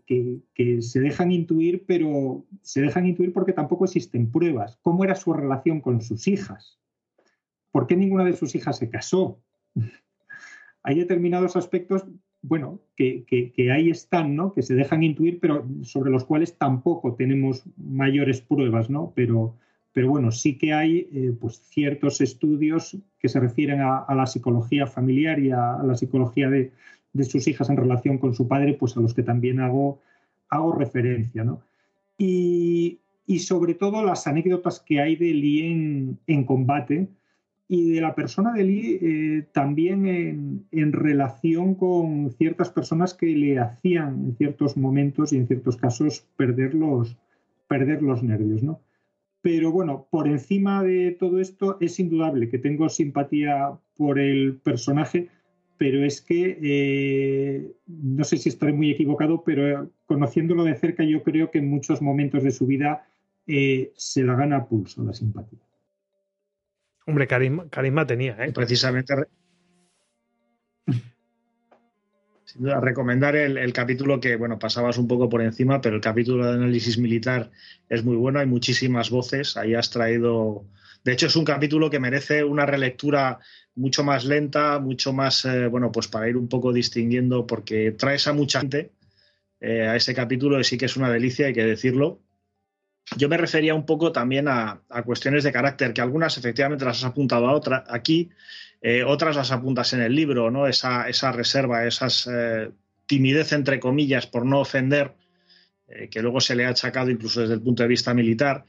[0.80, 4.78] se dejan intuir, pero se dejan intuir porque tampoco existen pruebas.
[4.82, 6.78] ¿Cómo era su relación con sus hijas?
[7.70, 9.40] ¿Por qué ninguna de sus hijas se casó?
[10.82, 12.04] hay determinados aspectos,
[12.42, 13.24] bueno, que,
[13.72, 14.52] ahí están, ¿no?
[14.52, 19.14] Que se dejan intuir, pero sobre los cuales tampoco tenemos mayores pruebas, ¿no?
[19.16, 19.56] Pero,
[19.94, 24.88] pero bueno, sí que hay eh, pues ciertos estudios que se refieren a, la psicología
[24.88, 26.72] familiar y a la psicología de,
[27.22, 30.00] sus hijas en relación con su padre, pues a los que también hago,
[30.76, 31.44] referencia.
[31.44, 31.62] ¿no?
[32.18, 32.98] Y,
[33.38, 37.08] sobre todo las anécdotas que hay de Lee en, combate
[37.68, 43.60] y de la persona de Lee eh, también en, relación con ciertas personas que le
[43.60, 47.16] hacían en ciertos momentos y en ciertos casos perder los,
[47.68, 48.62] perder los nervios.
[48.62, 48.80] ¿no?
[49.44, 55.28] Pero bueno, por encima de todo esto es indudable que tengo simpatía por el personaje
[55.76, 61.22] pero es que eh, no sé si estaré muy equivocado, pero conociéndolo de cerca yo
[61.22, 63.06] creo que en muchos momentos de su vida
[63.46, 65.58] eh, se la gana a pulso la simpatía.
[67.06, 68.52] Hombre, carisma, carisma tenía, ¿eh?
[68.52, 69.14] Precisamente.
[72.60, 76.98] Recomendar el, capítulo que, bueno, pasabas un poco por encima, pero el capítulo de análisis
[76.98, 77.50] militar
[77.88, 80.64] es muy bueno, hay muchísimas voces, ahí has traído...
[81.02, 83.40] De hecho, es un capítulo que merece una relectura
[83.74, 88.26] mucho más lenta, mucho más, eh, bueno, pues para ir un poco distinguiendo, porque traes
[88.28, 88.92] a mucha gente
[89.60, 92.20] eh, a ese capítulo y sí que es una delicia, hay que decirlo.
[93.16, 97.04] Yo me refería un poco también a, cuestiones de carácter, que algunas efectivamente las has
[97.04, 98.30] apuntado a otra, aquí,
[98.80, 100.66] eh, otras las apuntas en el libro, ¿no?
[100.66, 102.70] Esa, esa reserva, esas eh,
[103.06, 105.14] timidez entre comillas por no ofender,
[105.86, 108.64] eh, que luego se le ha achacado incluso desde el punto de vista militar.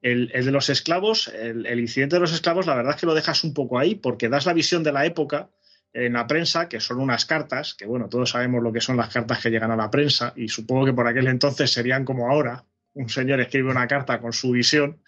[0.00, 3.14] El, de los esclavos, el, el, incidente de los esclavos, la verdad es que lo
[3.14, 5.50] dejas un poco ahí, porque das la visión de la época
[5.92, 9.10] en la prensa, que son unas cartas, que bueno, todos sabemos lo que son las
[9.10, 12.64] cartas que llegan a la prensa, y supongo que por aquel entonces serían como ahora,
[12.94, 15.00] un señor escribe una carta con su visión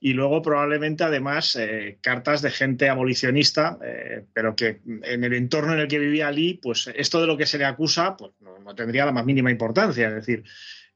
[0.00, 5.74] y luego probablemente además eh, cartas de gente abolicionista, eh, pero que en el entorno
[5.74, 8.74] en el que vivía Lee, pues esto de lo que se le acusa pues no,
[8.74, 10.44] tendría la más mínima importancia, es decir,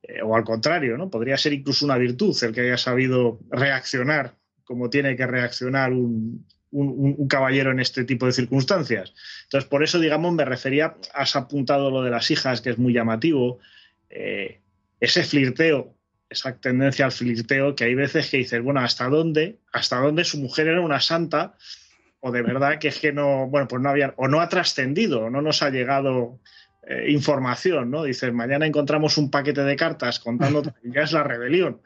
[0.03, 1.11] eh, o al contrario, ¿no?
[1.11, 6.47] Podría ser incluso una virtud el que haya sabido reaccionar como tiene que reaccionar un,
[7.29, 9.13] caballero en este tipo de circunstancias.
[9.43, 12.95] Entonces, por eso, digamos, me refería, has apuntado lo de las hijas, que es muy
[12.95, 13.59] llamativo,
[14.09, 15.95] ese flirteo
[16.33, 19.59] esa tendencia al flirteo que hay veces que dices, bueno, ¿hasta dónde?
[19.73, 21.55] ¿Hasta dónde su mujer era una santa?
[22.21, 25.31] O de verdad que es que no, bueno, pues no había, o no ha trascendido,
[25.31, 26.41] no nos ha llegado
[26.87, 28.05] eh, información, ¿no?
[28.05, 31.81] Dices, mañana encontramos un paquete de cartas contando que ya es la rebelión.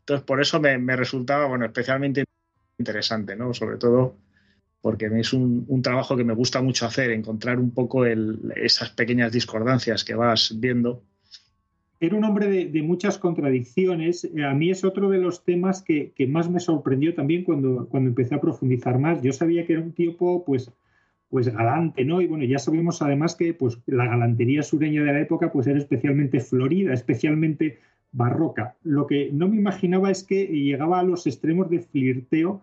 [0.00, 2.24] Entonces, por eso me, resultaba, bueno, especialmente
[2.78, 3.54] interesante, ¿no?
[3.54, 4.16] Sobre todo
[4.80, 8.90] porque es un, un, trabajo que me gusta mucho hacer, encontrar un poco el, esas
[8.90, 11.04] pequeñas discordancias que vas viendo
[12.02, 14.24] era un hombre de, muchas contradicciones.
[14.24, 18.08] Eh, a mí es otro de los temas que, más me sorprendió también cuando, cuando
[18.08, 19.22] empecé a profundizar más.
[19.22, 20.72] Yo sabía que era un tipo, pues,
[21.30, 22.20] pues galante, ¿no?
[22.20, 25.78] Y bueno, ya sabemos además que pues, la galantería sureña de la época pues, era
[25.78, 27.78] especialmente florida, especialmente
[28.10, 28.74] barroca.
[28.82, 32.62] Lo que no me imaginaba es que llegaba a los extremos de flirteo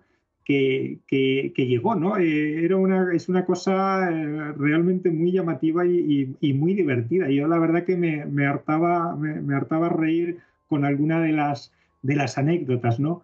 [0.50, 2.18] que, llegó, ¿no?
[2.18, 7.30] Eh, era una, es una cosa eh, realmente muy llamativa y, muy divertida.
[7.30, 12.38] Yo la verdad que me, hartaba, me, hartaba reír con alguna de las, de las
[12.38, 13.24] anécdotas, ¿no?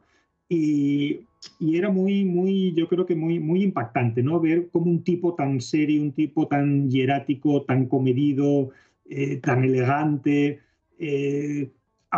[0.49, 1.21] Y,
[1.61, 4.39] era muy, muy, yo creo que muy, muy impactante, ¿no?
[4.39, 8.71] Ver cómo un tipo tan serio, un tipo tan hierático, tan comedido,
[9.07, 10.59] eh, tan elegante,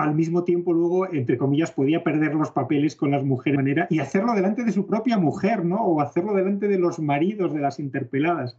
[0.03, 3.88] al mismo tiempo luego, entre comillas, podía perder los papeles con las mujeres de manera
[3.89, 5.77] y hacerlo delante de su propia mujer, ¿no?
[5.77, 8.57] O hacerlo delante de los maridos de las interpeladas.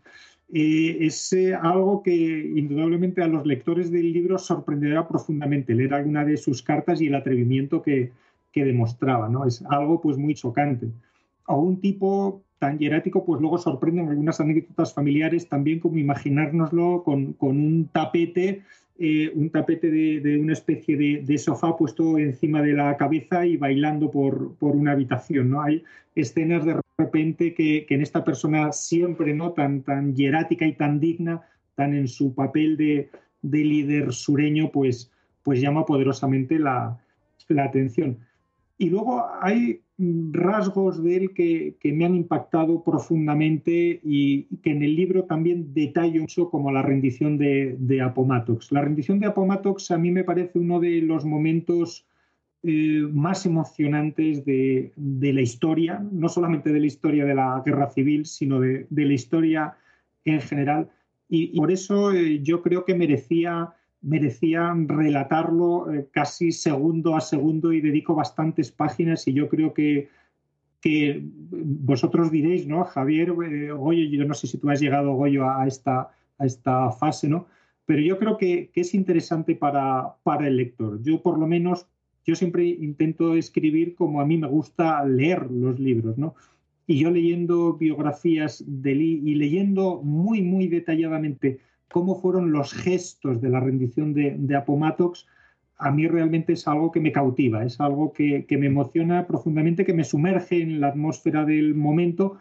[0.51, 2.13] Eh, es eh, algo que
[2.57, 7.15] indudablemente a los lectores del libro sorprenderá profundamente leer alguna de sus cartas y el
[7.15, 8.13] atrevimiento que,
[8.55, 9.45] demostraba, ¿no?
[9.47, 10.89] Es algo pues muy chocante.
[11.47, 17.35] O un tipo tan hierático, pues luego sorprenden algunas anécdotas familiares también como imaginárnoslo con,
[17.35, 18.65] con un tapete
[19.01, 24.11] eh, un tapete de, una especie de, sofá puesto encima de la cabeza y bailando
[24.11, 25.51] por, una habitación.
[25.51, 25.63] ¿no?
[25.63, 25.85] Hay
[26.17, 31.43] escenas de repente que, en esta persona siempre no tan, tan hierática y tan digna,
[31.77, 33.11] tan en su papel de,
[33.43, 35.13] líder sureño, pues,
[35.45, 36.99] pues llama poderosamente la,
[37.47, 38.19] la atención.
[38.79, 44.95] Y luego hay rasgos de él que, me han impactado profundamente y que en el
[44.95, 48.71] libro también detallo mucho como la rendición de, Apomatox.
[48.71, 52.07] La rendición de Apomatox a mí me parece uno de los momentos
[52.63, 58.25] eh, más emocionantes de, la historia, no solamente de la historia de la guerra civil,
[58.27, 59.77] sino de, la historia
[60.25, 60.91] en general.
[61.29, 67.73] Y, por eso eh, yo creo que merecía merecían relatarlo eh, casi segundo a segundo
[67.73, 70.09] y dedico bastantes páginas y yo creo que,
[70.81, 72.85] que vosotros diréis, ¿no?
[72.85, 76.93] Javier, eh, Goyo, yo no sé si tú has llegado, Goyo, a esta, a esta
[76.93, 77.47] fase, ¿no?
[77.87, 81.03] Pero yo creo que, es interesante para, para el lector.
[81.03, 81.87] Yo por lo menos,
[82.25, 86.35] yo siempre intento escribir como a mí me gusta leer los libros, ¿no?
[86.87, 91.61] Y yo leyendo biografías de Lee y leyendo muy, muy detalladamente
[91.91, 95.27] cómo fueron los gestos de la rendición de, Apomatox,
[95.79, 99.95] a mí realmente es algo que me cautiva, es algo que, me emociona profundamente, que
[99.95, 102.39] me sumerge en la atmósfera del momento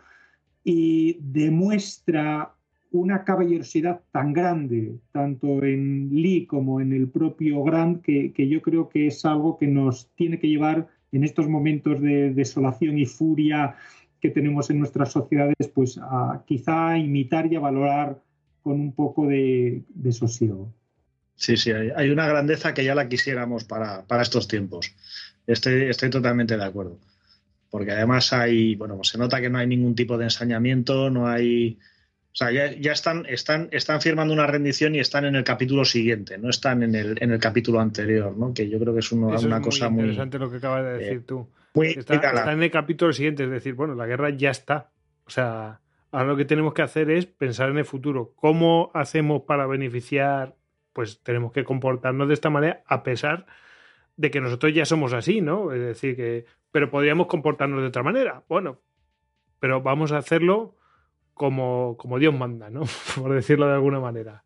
[0.63, 2.53] y demuestra
[2.91, 8.89] una caballerosidad tan grande, tanto en Lee como en el propio Grant, que, yo creo
[8.89, 13.75] que es algo que nos tiene que llevar en estos momentos de desolación y furia
[14.19, 18.19] que tenemos en nuestras sociedades, pues a quizá imitar y a valorar
[18.67, 20.73] con un poco de, sosiego.
[21.35, 24.93] Sí, sí, hay, una grandeza que ya la quisiéramos para, estos tiempos.
[25.45, 26.99] Estoy, estoy totalmente de acuerdo.
[27.69, 31.27] Porque además hay, bueno, pues se nota que no hay ningún tipo de ensañamiento, no
[31.27, 31.79] hay.
[32.33, 36.37] O sea, ya, están, están, están firmando una rendición y están en el capítulo siguiente,
[36.37, 38.53] no están en el, en el capítulo anterior, ¿no?
[38.53, 40.01] Que yo creo que es, una cosa muy.
[40.01, 41.47] interesante lo que acabas de decir eh, tú.
[41.73, 44.91] Muy está, está en el capítulo siguiente, es decir, bueno, la guerra ya está.
[45.25, 45.79] O sea,
[46.11, 48.33] ahora lo que tenemos que hacer es pensar en el futuro.
[48.35, 50.55] ¿Cómo hacemos para beneficiar
[50.97, 53.45] pues tenemos que comportarnos de esta manera a pesar
[54.15, 55.71] de que nosotros ya somos así, ¿no?
[55.71, 58.43] Es decir, que, pero podríamos comportarnos de otra manera.
[58.49, 58.79] Bueno,
[59.59, 60.75] pero vamos a hacerlo
[61.35, 62.81] como, como Dios manda, ¿no?
[63.15, 64.43] Por decirlo de alguna manera.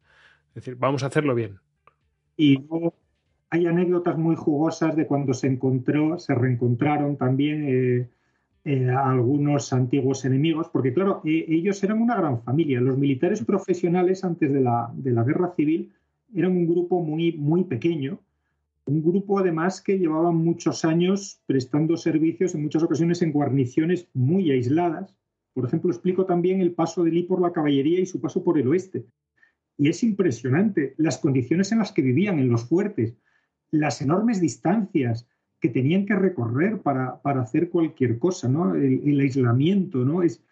[0.49, 1.59] Es decir, vamos a hacerlo bien.
[2.36, 2.68] Y
[3.49, 8.09] hay anécdotas muy jugosas de cuando se encontró, se reencontraron también eh,
[8.64, 12.80] eh, algunos antiguos enemigos, porque claro, eh, ellos eran una gran familia.
[12.80, 15.91] Los militares profesionales antes de la, de la guerra civil
[16.36, 18.20] eran un grupo muy, muy pequeño,
[18.86, 24.51] un grupo además que llevaba muchos años prestando servicios en muchas ocasiones en guarniciones muy
[24.51, 25.16] aisladas.
[25.53, 28.59] Por ejemplo, explico también el paso de Lee por la caballería y su paso por
[28.59, 29.05] el oeste.
[29.78, 33.16] Y es impresionante las condiciones en las que vivían en los fuertes,
[33.72, 35.28] las enormes distancias
[35.62, 38.76] que tenían que recorrer para, para hacer cualquier cosa, ¿no?
[38.76, 40.24] El, aislamiento, ¿no?
[40.24, 40.43] Es,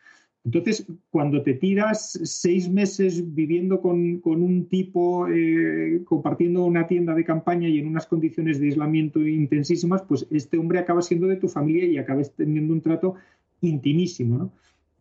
[0.45, 7.25] entonces, cuando te tiras seis meses viviendo con, un tipo, eh, compartiendo una tienda de
[7.25, 11.49] campaña y en unas condiciones de aislamiento intensísimas, pues este hombre acaba siendo de tu
[11.49, 13.15] familia y acabas teniendo un trato
[13.61, 14.51] intimísimo, ¿no?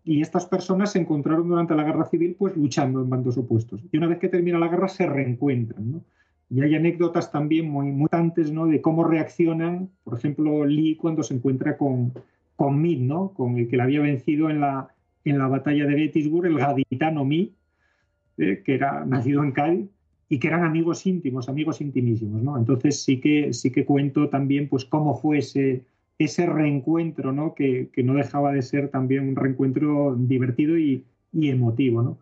[0.05, 3.83] Y estas personas se encontraron durante la guerra civil pues luchando en bandos opuestos.
[3.93, 6.05] Y una vez que termina la guerra se reencuentran, ¿no?
[6.51, 8.67] Y hay anécdotas también muy mutantes, ¿no?
[8.67, 12.13] De cómo reaccionan, por ejemplo, Lee cuando se encuentra con,
[12.57, 13.33] con Meade, ¿no?
[13.35, 14.89] Con el que la había vencido en la,
[15.25, 17.53] en la batalla de Gettysburg, el gaditano Mi,
[18.39, 19.89] eh, que era nacido en Cádiz,
[20.29, 22.59] y que eran amigos íntimos, amigos intimísimos, ¿no?
[22.59, 25.85] Entonces sí que, sí que cuento también pues cómo fue ese,
[26.19, 27.55] ese reencuentro, ¿no?
[27.55, 32.19] Que, no dejaba de ser también un reencuentro divertido y, emotivo, ¿no?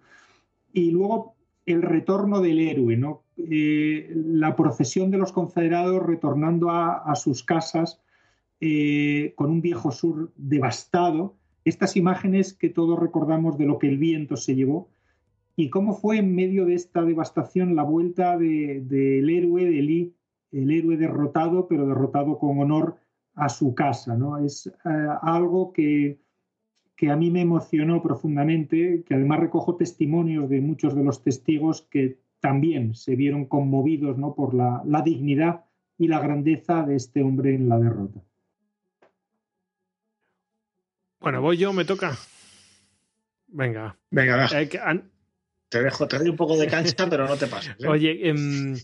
[0.73, 1.36] Y luego
[1.67, 3.25] el retorno del héroe, ¿no?
[3.37, 8.01] Eh, la procesión de los confederados retornando a, sus casas
[8.61, 13.99] eh, con un viejo sur devastado, estas imágenes que todos recordamos de lo que el
[13.99, 14.89] viento se llevó
[15.57, 20.15] y cómo fue en medio de esta devastación la vuelta del héroe de Lee,
[20.53, 22.97] el héroe derrotado, pero derrotado con honor
[23.35, 24.17] a su casa.
[24.17, 24.39] ¿no?
[24.39, 24.73] Es eh,
[25.23, 26.21] algo que,
[26.97, 31.83] que a mí me emocionó profundamente, que además recojo testimonios de muchos de los testigos
[31.91, 34.35] que también se vieron conmovidos ¿no?
[34.35, 35.65] por la, la dignidad
[35.99, 38.23] y la grandeza de este hombre en la derrota.
[41.21, 42.17] Bueno, voy yo, me toca.
[43.49, 43.97] Venga.
[44.11, 44.49] Venga,
[45.69, 47.77] Te dejo, te doy un poco de cancha, pero no te pases.
[47.81, 47.89] ¿eh?
[47.89, 48.77] Oye, em,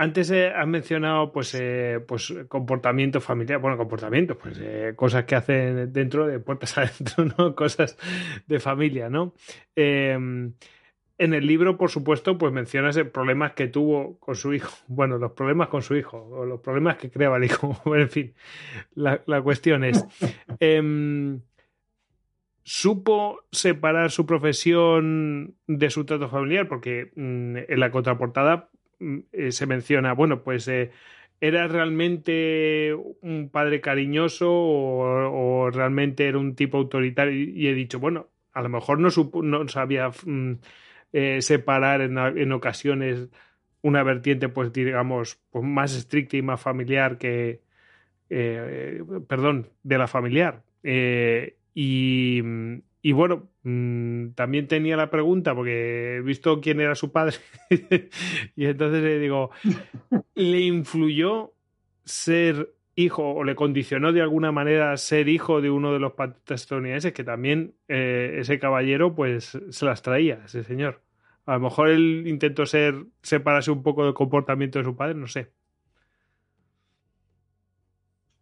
[0.00, 5.92] antes has mencionado pues, eh, pues comportamiento familiar, bueno, comportamiento, pues eh, cosas que hacen
[5.92, 7.54] dentro de puertas adentro, ¿no?
[7.54, 7.98] Cosas
[8.46, 9.34] de familia, ¿no?
[9.76, 10.54] Em,
[11.18, 14.72] en el libro, por supuesto, pues mencionas problemas que tuvo con su hijo.
[14.88, 17.78] Bueno, los problemas con su hijo, o los problemas que creaba el hijo.
[17.94, 18.34] en fin,
[18.94, 20.02] la, la cuestión es.
[20.60, 21.42] Em,
[22.62, 28.69] supo separar su profesión de su trato familiar, porque mm, en la contraportada
[29.32, 30.90] eh, se menciona, bueno, pues eh,
[31.40, 38.28] era realmente un padre cariñoso o, realmente era un tipo autoritario y, he dicho, bueno,
[38.52, 40.52] a lo mejor no, supo, no sabía mm,
[41.12, 43.28] eh, separar en, en, ocasiones
[43.82, 47.62] una vertiente, pues digamos, pues, más estricta y más familiar que,
[48.28, 50.62] perdón, de la familiar.
[51.74, 52.42] Y,
[53.02, 57.36] y bueno, mm, también tenía la pregunta, porque he visto quién era su padre,
[58.56, 59.50] y entonces le digo,
[60.34, 61.52] ¿le influyó
[62.04, 66.62] ser hijo o le condicionó de alguna manera ser hijo de uno de los patriotas
[66.62, 71.02] estadounidenses, que también eh, ese caballero pues se las traía, ese señor?
[71.46, 75.26] A lo mejor él intentó ser, separarse un poco del comportamiento de su padre, no
[75.26, 75.50] sé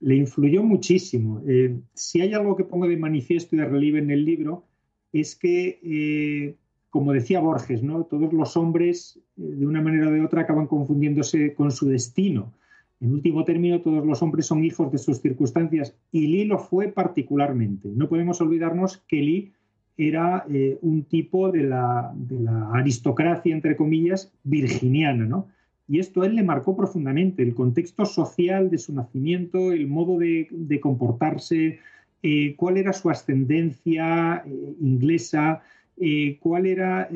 [0.01, 1.43] le influyó muchísimo.
[1.47, 4.68] Eh, si hay algo que pongo de manifiesto y de relieve en el libro,
[5.13, 6.57] es que, eh,
[6.91, 8.05] como decía Borges, ¿no?
[8.05, 12.53] todos los hombres, eh, de una manera o de otra, acaban confundiéndose con su destino.
[13.01, 16.89] En último término, todos los hombres son hijos de sus circunstancias y Lee lo fue
[16.89, 17.89] particularmente.
[17.95, 19.53] No podemos olvidarnos que Lee
[19.97, 20.45] era
[20.81, 25.49] un tipo de la, de la aristocracia, entre comillas, virginiana, ¿no?
[25.89, 30.19] Y esto a él le marcó profundamente, el contexto social de su nacimiento, el modo
[30.19, 31.79] de, comportarse,
[32.23, 35.63] eh, cuál era su ascendencia eh, inglesa,
[36.01, 37.09] eh, cuál era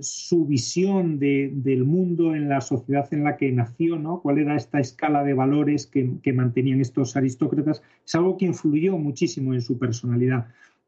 [0.00, 4.20] su visión del mundo en la sociedad en la que nació, ¿no?
[4.20, 9.54] cuál era esta escala de valores que, mantenían estos aristócratas, es algo que influyó muchísimo
[9.54, 10.46] en su personalidad.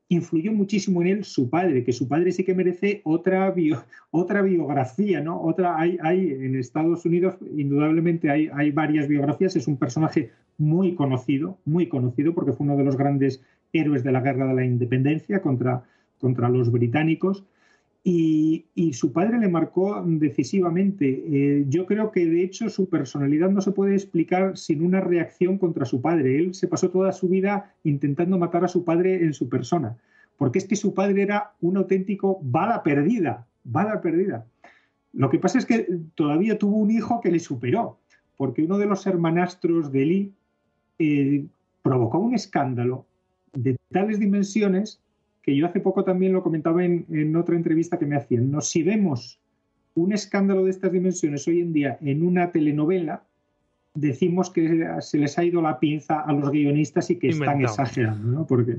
[0.08, 3.52] Influyó muchísimo en él su padre, que su padre sí que merece otra,
[4.10, 5.40] otra biografía, ¿no?
[5.40, 10.94] Otra, hay, hay, en Estados Unidos, indudablemente hay, hay varias biografías, es un personaje muy
[10.94, 13.42] conocido, muy conocido, porque fue uno de los grandes
[13.72, 15.84] héroes de la guerra de la independencia contra,
[16.18, 17.44] contra los británicos.
[18.02, 21.22] Y, su padre le marcó decisivamente.
[21.26, 25.58] Eh, yo creo que de hecho su personalidad no se puede explicar sin una reacción
[25.58, 26.38] contra su padre.
[26.38, 29.96] Él se pasó toda su vida intentando matar a su padre en su persona,
[30.38, 34.46] porque es que su padre era un auténtico bala perdida, bala perdida.
[35.12, 37.98] Lo que pasa es que todavía tuvo un hijo que le superó,
[38.36, 40.32] porque uno de los hermanastros de Lee
[40.98, 41.44] eh,
[41.82, 43.06] provocó un escándalo
[43.52, 45.00] de tales dimensiones
[45.42, 48.50] que yo hace poco también lo comentaba en, otra entrevista que me hacían.
[48.50, 48.60] ¿no?
[48.60, 49.40] Si vemos
[49.94, 53.24] un escándalo de estas dimensiones hoy en día en una telenovela,
[53.94, 58.28] decimos que se les ha ido la pinza a los guionistas y que están exagerando,
[58.28, 58.46] ¿no?
[58.46, 58.78] Porque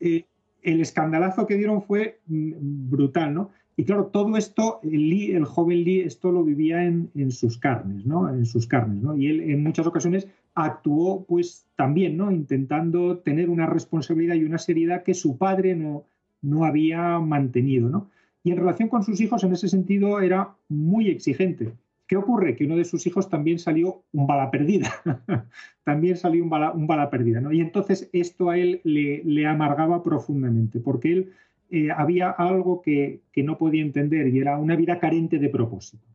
[0.00, 0.24] eh,
[0.62, 3.50] el escandalazo que dieron fue mm, brutal, ¿no?
[3.82, 8.32] Y claro, todo esto, el, joven Lee, esto lo vivía en, sus carnes, ¿no?
[8.32, 9.16] En sus carnes, ¿no?
[9.16, 12.30] Y él en muchas ocasiones actuó, pues también, ¿no?
[12.30, 16.04] Intentando tener una responsabilidad y una seriedad que su padre no,
[16.42, 18.08] no había mantenido, ¿no?
[18.44, 21.72] Y en relación con sus hijos, en ese sentido, era muy exigente.
[22.06, 22.54] ¿Qué ocurre?
[22.54, 24.92] Que uno de sus hijos también salió un bala perdida.
[25.82, 27.52] también salió un bala, un bala perdida, ¿no?
[27.52, 31.32] Y entonces esto a él le, le amargaba profundamente, porque él
[31.74, 36.06] eh, había algo que, no podía entender y era una vida carente de propósito.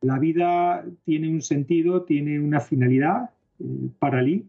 [0.00, 3.30] La vida tiene un sentido, tiene una finalidad
[3.60, 3.64] eh,
[4.00, 4.48] para Lee.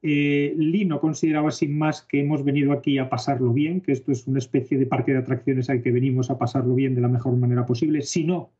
[0.00, 4.12] Eh, Lee no consideraba sin más que hemos venido aquí a pasarlo bien, que esto
[4.12, 7.08] es una especie de parque de atracciones al que venimos a pasarlo bien de la
[7.08, 8.50] mejor manera posible, sino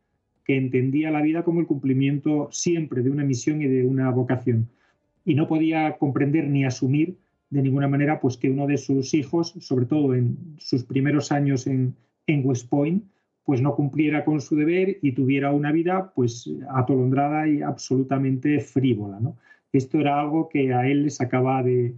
[0.45, 4.69] que entendía la vida como el cumplimiento siempre de una misión y de una vocación.
[5.25, 7.17] Y no podía comprender ni asumir
[7.53, 11.67] de ninguna manera pues que uno de sus hijos, sobre todo en sus primeros años
[11.67, 11.95] en,
[12.27, 13.05] en West Point,
[13.45, 19.21] pues no cumpliera con su deber y tuviera una vida pues atolondrada y absolutamente frívola.
[19.21, 19.37] ¿no?
[19.71, 21.95] Esto era algo que a él le sacaba de,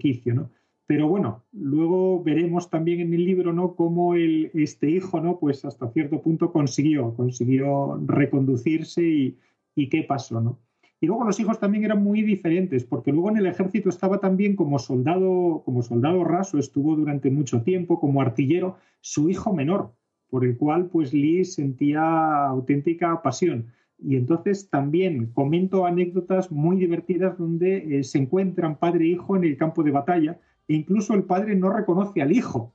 [0.00, 0.34] quicio.
[0.34, 0.50] ¿no?
[0.86, 3.76] Pero bueno, luego veremos también en el libro ¿no?
[3.76, 5.38] cómo el, este hijo, ¿no?
[5.38, 9.38] pues hasta cierto punto consiguió, consiguió reconducirse y,
[9.76, 10.40] y qué pasó.
[10.40, 10.58] ¿no?
[11.00, 14.56] Y luego los hijos también eran muy diferentes, porque luego en el ejército estaba también
[14.56, 19.92] como soldado, como soldado raso, estuvo durante mucho tiempo como artillero, su hijo menor,
[20.28, 23.66] por el cual pues Lee sentía auténtica pasión.
[24.00, 29.44] Y entonces también comento anécdotas muy divertidas donde eh, se encuentran padre e hijo en
[29.44, 32.74] el campo de batalla e incluso el padre no reconoce al hijo.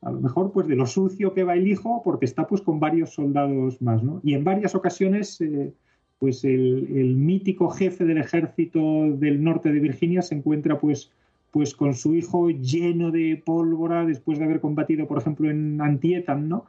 [0.00, 2.78] A lo mejor pues de lo sucio que va el hijo porque está pues con
[2.78, 4.20] varios soldados más, ¿no?
[4.22, 5.74] Y en varias ocasiones eh,
[6.24, 11.10] pues el, mítico jefe del ejército del norte de Virginia se encuentra pues,
[11.50, 16.48] pues con su hijo lleno de pólvora después de haber combatido, por ejemplo, en Antietam,
[16.48, 16.64] ¿no?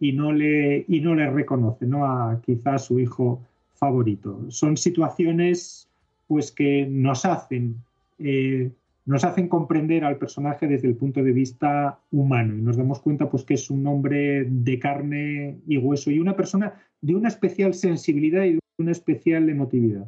[0.00, 2.04] Y no le, y no le reconoce, ¿no?
[2.04, 3.40] A quizás su hijo
[3.74, 4.40] favorito.
[4.48, 5.88] Son situaciones
[6.26, 7.76] pues que nos hacen
[8.18, 8.72] eh,
[9.06, 13.30] nos hacen comprender al personaje desde el punto de vista humano y nos damos cuenta
[13.30, 17.74] pues que es un hombre de carne y hueso y una persona de una especial
[17.74, 20.06] sensibilidad y una especial emotividad.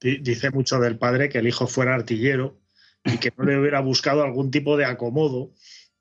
[0.00, 2.56] Dice mucho del padre que el hijo fuera artillero
[3.04, 5.50] y que no le hubiera buscado algún tipo de acomodo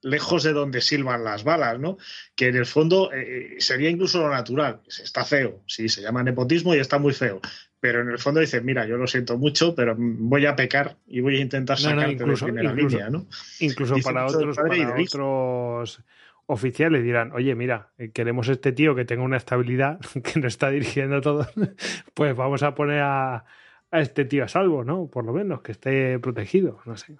[0.01, 1.97] lejos de donde silban las balas, ¿no?
[2.35, 4.81] Que en el fondo eh, sería incluso lo natural.
[4.87, 7.41] Está feo, sí, se llama nepotismo y está muy feo.
[7.79, 11.19] Pero en el fondo dice, mira, yo lo siento mucho, pero voy a pecar y
[11.19, 13.27] voy a intentar sacarte incluso, de primera línea, ¿no?
[13.59, 16.01] Incluso para otros, para otros
[16.47, 20.69] oficiales dirán, oye, mira, eh, queremos este tío que tenga una estabilidad, que nos está
[20.71, 21.45] dirigiendo todo,
[22.13, 23.45] pues vamos a poner a,
[23.91, 25.07] este tío a salvo, ¿no?
[25.07, 27.17] Por lo menos, que esté protegido, no sé.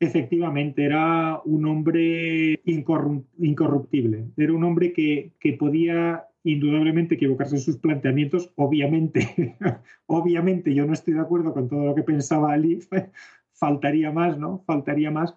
[0.00, 7.78] Efectivamente, era un hombre incorruptible, era un hombre que, que podía indudablemente equivocarse en sus
[7.78, 9.56] planteamientos, obviamente,
[10.06, 12.80] obviamente yo no estoy de acuerdo con todo lo que pensaba Ali,
[13.52, 14.62] faltaría más, ¿no?
[14.66, 15.34] Faltaría más,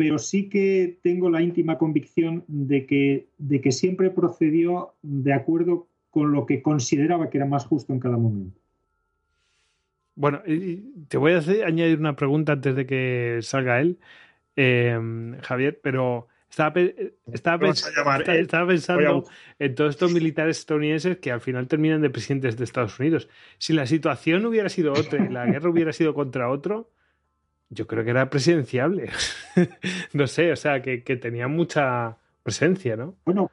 [0.00, 5.88] pero sí que tengo la íntima convicción de que, de que siempre procedió de acuerdo
[6.08, 8.58] con lo que consideraba que era más justo en cada momento.
[10.14, 10.40] Bueno,
[11.08, 13.98] te voy a añadir una pregunta antes de que salga él,
[14.56, 19.24] em, Javier, pero estaba, estaba pensando
[19.58, 23.28] en todos estos militares estadounidenses que al final terminan de presidentes de Estados Unidos.
[23.58, 26.88] Si la situación hubiera sido otra y la guerra hubiera sido contra otro,
[27.70, 29.08] yo creo que era presidenciable.
[30.12, 33.14] no sé, o sea, que, tenía mucha presencia, ¿no?
[33.24, 33.50] Bueno,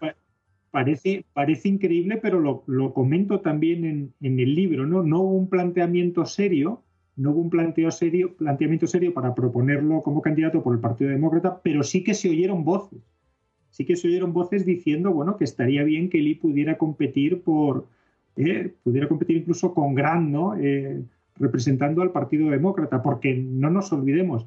[0.71, 5.03] parece, parece increíble, pero lo, comento también en, en, el libro, ¿no?
[5.03, 6.83] No hubo un planteamiento serio,
[7.15, 11.61] no hubo un planteo serio, planteamiento serio para proponerlo como candidato por el Partido Demócrata,
[11.61, 12.99] pero sí que se oyeron voces.
[13.69, 17.87] Sí que se oyeron voces diciendo, bueno, que estaría bien que Lee pudiera competir por,
[18.35, 20.55] eh, pudiera competir incluso con Grant, ¿no?
[20.55, 21.03] Eh,
[21.39, 24.45] representando al Partido Demócrata, porque no nos olvidemos,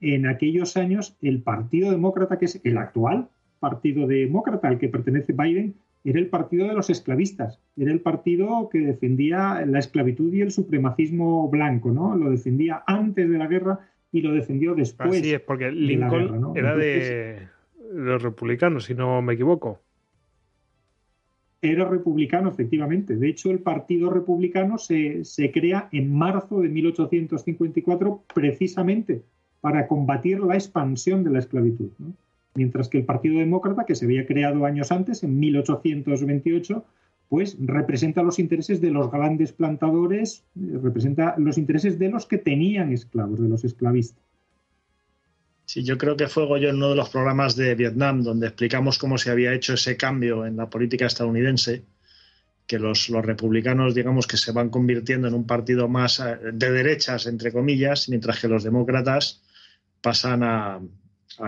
[0.00, 3.28] en aquellos años el Partido Demócrata, que es el actual
[3.60, 5.74] Partido Demócrata al que pertenece Biden,
[6.04, 10.50] era el partido de los esclavistas, era el partido que defendía la esclavitud y el
[10.50, 12.16] supremacismo blanco, ¿no?
[12.16, 13.78] Lo defendía antes de la guerra
[14.10, 15.10] y lo defendió después.
[15.10, 17.46] Así es, porque Lincoln era de
[17.92, 19.80] los republicanos, si no me equivoco
[21.62, 23.14] era republicano, efectivamente.
[23.16, 25.22] De hecho, el Partido Republicano se,
[25.54, 29.22] crea en marzo de 1854 precisamente
[29.60, 31.90] para combatir la expansión de la esclavitud.
[32.54, 36.84] Mientras que el Partido Demócrata, que se había creado años antes, en 1828,
[37.28, 42.38] pues representa los intereses de los grandes plantadores, eh, representa los intereses de los que
[42.38, 44.31] tenían esclavos, de los esclavistas.
[45.72, 48.98] Sí, yo creo que fue yo en uno de los programas de Vietnam donde explicamos
[48.98, 51.86] cómo se había hecho ese cambio en la política estadounidense,
[52.66, 57.24] que los, republicanos, digamos, que se van convirtiendo en un partido más eh, de derechas,
[57.24, 59.40] entre comillas, mientras que los demócratas
[60.02, 60.78] pasan a,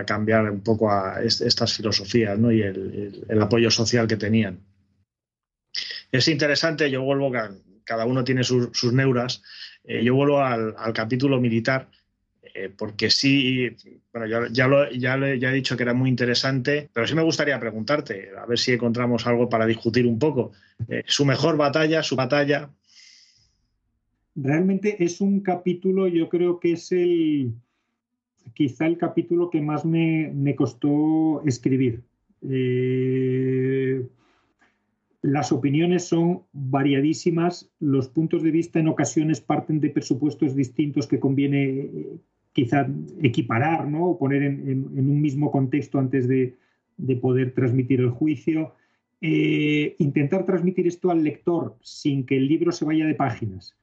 [0.07, 2.51] cambiar un poco a estas filosofías ¿no?
[2.51, 4.59] y el, apoyo social que tenían.
[6.11, 7.31] Es interesante, yo vuelvo,
[7.85, 9.43] cada uno tiene sus, neuras,
[9.85, 11.91] eh, yo vuelvo al capítulo militar
[12.57, 13.69] eh, porque sí,
[14.13, 18.47] bueno, ya, ya, he dicho que era muy interesante, pero sí me gustaría preguntarte, a
[18.47, 20.53] ver si encontramos algo para discutir un poco.
[20.89, 22.71] Eh, su mejor batalla, su batalla.
[24.37, 27.55] Realmente es un capítulo, yo creo que es el
[28.55, 32.03] quizá el capítulo que más me, costó escribir.
[32.49, 34.07] Eh,
[35.23, 41.19] las opiniones son variadísimas, los puntos de vista en ocasiones parten de presupuestos distintos que
[41.19, 42.21] conviene
[42.55, 42.87] quizá
[43.21, 44.07] equiparar ¿no?
[44.07, 46.55] o poner en, un mismo contexto antes de,
[47.21, 48.75] poder transmitir el juicio.
[49.21, 53.75] Eh, intentar transmitir esto al lector sin que el libro se vaya de páginas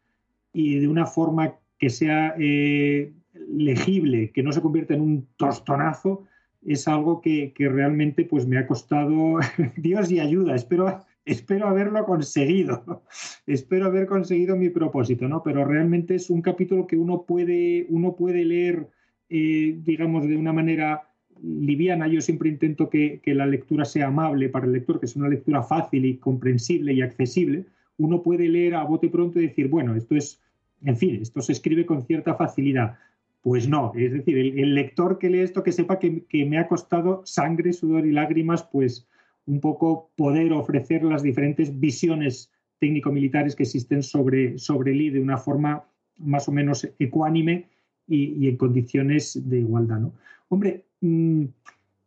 [0.54, 3.12] y de una forma que sea eh,
[3.50, 6.26] legible, que no se convierta en un tostonazo,
[6.66, 9.40] es algo que, que realmente pues, me ha costado
[9.78, 10.56] Dios y ayuda.
[10.56, 13.04] Espero espero haberlo conseguido,
[13.48, 15.44] espero haber conseguido mi propósito, ¿no?
[15.44, 18.90] Pero realmente es un capítulo que uno puede, uno puede leer,
[19.30, 21.08] eh, digamos, de una manera
[21.42, 22.08] liviana.
[22.08, 25.64] Yo siempre intento que, la lectura sea amable para el lector, que sea una lectura
[25.64, 27.66] fácil y comprensible y accesible.
[27.98, 30.42] Uno puede leer a bote pronto y decir, bueno, esto es,
[30.84, 32.98] en fin, esto se escribe con cierta facilidad.
[33.42, 36.68] Pues no, es decir, el, lector que lee esto, que sepa que, que me ha
[36.68, 39.08] costado sangre, sudor y lágrimas, pues
[39.46, 45.38] un poco poder ofrecer las diferentes visiones técnico-militares que existen sobre, sobre Lee de una
[45.38, 45.86] forma
[46.18, 47.70] más o menos ecuánime
[48.08, 50.00] y, en condiciones de igualdad.
[50.00, 50.14] ¿no?
[50.50, 51.46] Hombre, mm,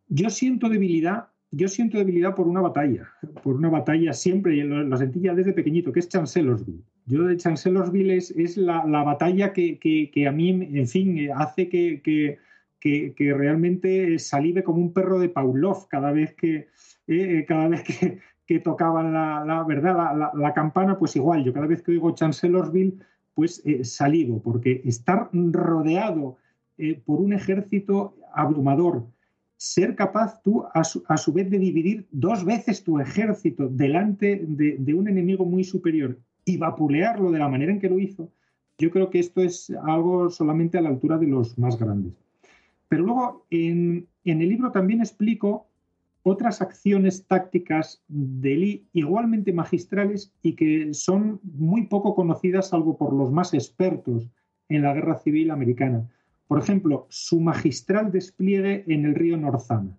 [0.09, 3.09] yo siento debilidad, yo siento debilidad por una batalla,
[3.41, 6.83] por una batalla siempre, la sentí ya desde pequeñito, que es Chancellorsville.
[7.07, 12.39] Yo de Chancellorsville es, es la, batalla que, a mí, en fin, hace que, que,
[13.15, 16.67] que realmente salive como un perro de Pavlov cada vez que,
[17.47, 17.83] cada vez
[18.45, 22.99] que, tocaban la, verdad la, campana, pues igual, yo cada vez que oigo Chancellorsville,
[23.33, 26.37] pues eh, salido, porque estar rodeado
[26.77, 29.05] eh, por un ejército abrumador,
[29.57, 35.07] ser capaz tú a su, vez de dividir dos veces tu ejército delante de, un
[35.07, 38.29] enemigo muy superior y vapulearlo de la manera en que lo hizo,
[38.77, 42.13] yo creo que esto es algo solamente a la altura de los más grandes.
[42.89, 45.67] Pero luego en, en el libro también explico
[46.27, 53.13] otras acciones tácticas de Lee igualmente magistrales y que son muy poco conocidas salvo por
[53.13, 54.27] los más expertos
[54.67, 56.09] en la guerra civil americana.
[56.47, 59.95] Por ejemplo, su magistral despliegue en el río Norzana.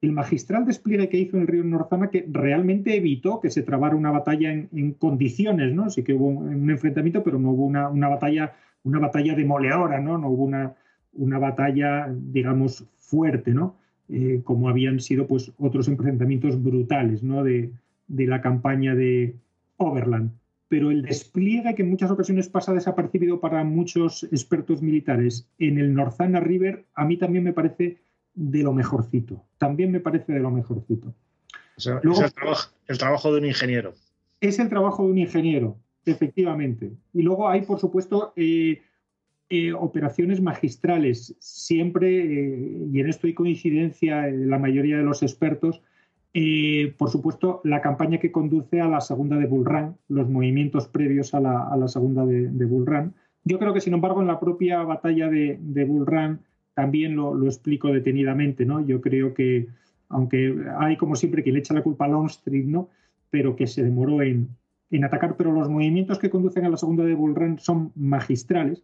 [0.00, 3.96] El magistral despliegue que hizo en el río Norzana que realmente evitó que se trabara
[3.96, 5.90] una batalla en, condiciones, ¿no?
[5.90, 8.54] Sí que hubo un enfrentamiento, pero no hubo una, batalla,
[8.84, 10.16] una batalla demoledora, ¿no?
[10.16, 10.76] No hubo una,
[11.14, 13.78] una batalla, digamos, fuerte, ¿no?
[14.08, 17.42] Eh, como habían sido pues, otros enfrentamientos brutales ¿no?
[17.42, 17.72] de,
[18.08, 19.34] la campaña de
[19.78, 20.30] Overland.
[20.68, 25.94] Pero el despliegue que en muchas ocasiones pasa desapercibido para muchos expertos militares en el
[25.94, 27.98] Norzana River, a mí también me parece
[28.34, 29.44] de lo mejorcito.
[29.58, 31.12] También me parece de lo mejorcito.
[31.76, 33.94] es el trabajo, de un ingeniero.
[34.40, 36.92] Es el trabajo de un ingeniero, efectivamente.
[37.12, 38.82] Y luego hay, por supuesto, eh,
[39.48, 41.36] eh, operaciones magistrales.
[41.38, 45.82] Siempre, eh, y en esto hay coincidencia de la mayoría de los expertos,
[46.98, 51.32] por supuesto, la campaña que conduce a la segunda de Bull Run, los movimientos previos
[51.32, 53.14] a la, segunda de, Bull Run.
[53.44, 56.40] Yo creo que, sin embargo, en la propia batalla de, Bull Run
[56.74, 58.66] también lo, explico detenidamente.
[58.66, 58.86] ¿no?
[58.86, 59.68] Yo creo que,
[60.10, 62.90] aunque hay como siempre quien le echa la culpa a Longstreet, ¿no?
[63.30, 64.48] pero que se demoró en,
[64.90, 68.82] en atacar, pero los movimientos que conducen a la segunda de Bull Run son magistrales.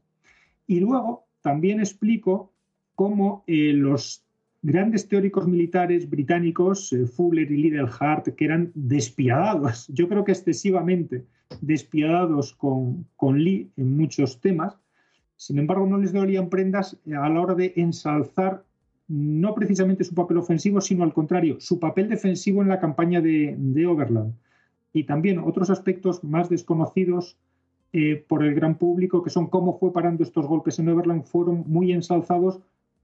[0.66, 2.52] Y luego también explico
[2.94, 4.24] cómo eh, los
[4.62, 10.32] grandes teóricos militares británicos, eh, Fuller y Liddell Hart, que eran despiadados, yo creo que
[10.32, 11.26] excesivamente
[11.60, 14.78] despiadados con, con Lee en muchos temas,
[15.36, 18.64] sin embargo no les dolían prendas a la hora de ensalzar
[19.08, 23.54] no precisamente su papel ofensivo, sino al contrario, su papel defensivo en la campaña de,
[23.58, 24.34] de Overland
[24.92, 27.36] y también otros aspectos más desconocidos
[27.92, 31.64] eh, por el gran público, que son cómo fue parando estos golpes en Overland, fueron
[31.66, 32.60] muy ensalzados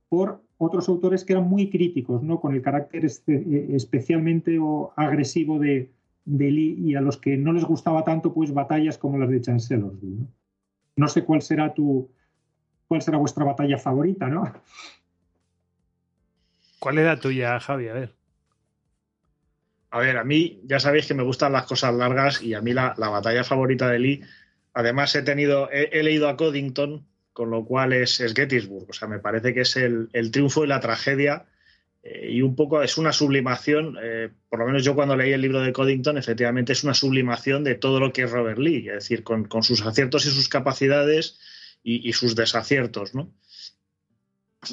[0.09, 2.41] por otros autores que eran muy críticos, ¿no?
[2.41, 4.59] con el carácter eh, especialmente
[4.97, 5.91] agresivo de,
[6.24, 10.18] Lee y a los que no les gustaba tanto pues batallas como las de Chancellorsville.
[10.18, 10.28] ¿no?
[10.97, 12.11] no sé cuál será tu
[12.89, 14.51] cuál será vuestra batalla favorita, ¿no?
[16.78, 17.89] ¿Cuál era tuya, Javi?
[17.89, 18.14] A ver.
[19.91, 22.72] A ver, a mí ya sabéis que me gustan las cosas largas y a mí
[22.72, 24.22] la, batalla favorita de Lee,
[24.74, 29.18] además he tenido, he, leído a Coddington, con lo cual es, Gettysburg, o sea, me
[29.18, 31.46] parece que es el, triunfo y la tragedia
[32.02, 35.40] eh, y un poco es una sublimación, eh, por lo menos yo cuando leí el
[35.40, 38.94] libro de Coddington, efectivamente es una sublimación de todo lo que es Robert Lee, es
[38.94, 41.38] decir, con, sus aciertos y sus capacidades
[41.82, 43.32] y, sus desaciertos, ¿no?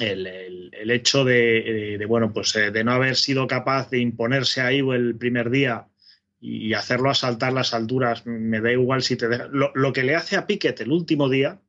[0.00, 4.94] el, hecho de, bueno, pues eh, de no haber sido capaz de imponerse a Ivo
[4.94, 5.86] el primer día
[6.48, 9.48] y hacerlo asaltar las alturas, me da igual si te deja.
[9.50, 11.60] Lo, que le hace a Piquet el último día,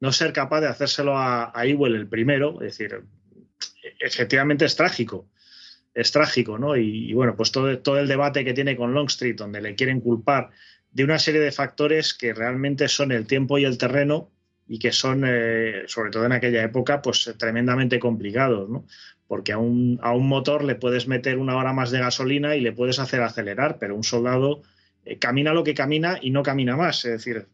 [0.00, 3.04] no ser capaz de hacérselo a, a el primero, es decir,
[4.00, 5.28] efectivamente es trágico.
[5.92, 6.74] Es trágico, ¿no?
[6.74, 10.48] Y, bueno, pues todo, todo el debate que tiene con Longstreet, donde le quieren culpar
[10.90, 14.30] de una serie de factores que realmente son el tiempo y el terreno
[14.66, 18.86] y que son, eh, sobre todo en aquella época, pues tremendamente complicados, ¿no?
[19.32, 22.60] Porque a un, a un, motor le puedes meter una hora más de gasolina y
[22.60, 24.60] le puedes hacer acelerar, pero un soldado
[25.06, 27.02] eh, camina lo que camina y no camina más.
[27.06, 27.46] Es decir,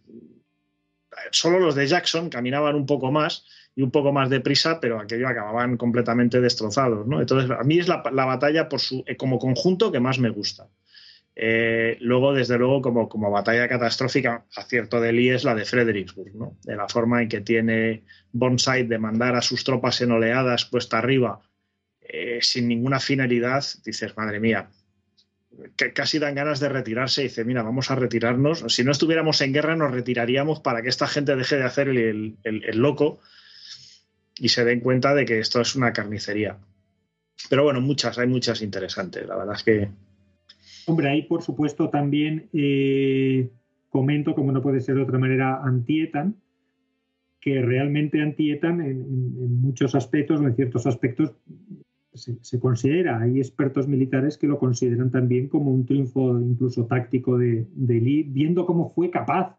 [1.30, 3.44] solo los de Jackson caminaban un poco más
[3.76, 7.06] y un poco más deprisa, pero aquello acababan completamente destrozados.
[7.08, 10.30] Entonces, a mí es la, la batalla por su, eh, como conjunto que más me
[10.30, 10.66] gusta.
[11.36, 16.34] Eh, luego, desde luego, como, como batalla catastrófica, acierto de Lee es la de Fredericksburg,
[16.34, 16.56] ¿no?
[16.64, 18.02] de la forma en que tiene
[18.32, 21.40] Burnside de mandar a sus tropas en oleadas puesta arriba
[22.08, 24.70] eh, sin ninguna finalidad, dices, madre mía,
[25.76, 28.64] que casi dan ganas de retirarse y dice, mira, vamos a retirarnos.
[28.68, 32.36] Si no estuviéramos en guerra, nos retiraríamos para que esta gente deje de hacer el,
[32.72, 33.20] loco
[34.36, 36.58] y se den cuenta de que esto es una carnicería.
[37.50, 39.26] Pero bueno, muchas, hay muchas interesantes.
[39.26, 39.88] La verdad es que
[40.88, 43.50] Hombre, ahí por supuesto también eh,
[43.90, 46.36] comento, como no puede ser de otra manera, Antietan,
[47.42, 51.34] que realmente Antietan en, muchos aspectos o en ciertos aspectos
[52.18, 57.66] se, considera, hay expertos militares que lo consideran también como un triunfo incluso táctico de,
[57.74, 59.58] de Lee, viendo cómo fue capaz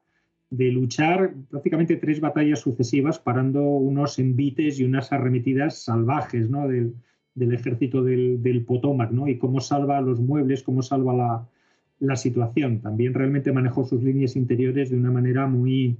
[0.50, 6.68] de luchar prácticamente tres batallas sucesivas, parando unos envites y unas arremetidas salvajes ¿no?
[6.68, 6.96] del,
[7.36, 9.28] del ejército del, del, Potomac, ¿no?
[9.28, 11.48] Y cómo salva los muebles, cómo salva la,
[12.00, 12.82] la, situación.
[12.82, 15.98] También realmente manejó sus líneas interiores de una manera muy,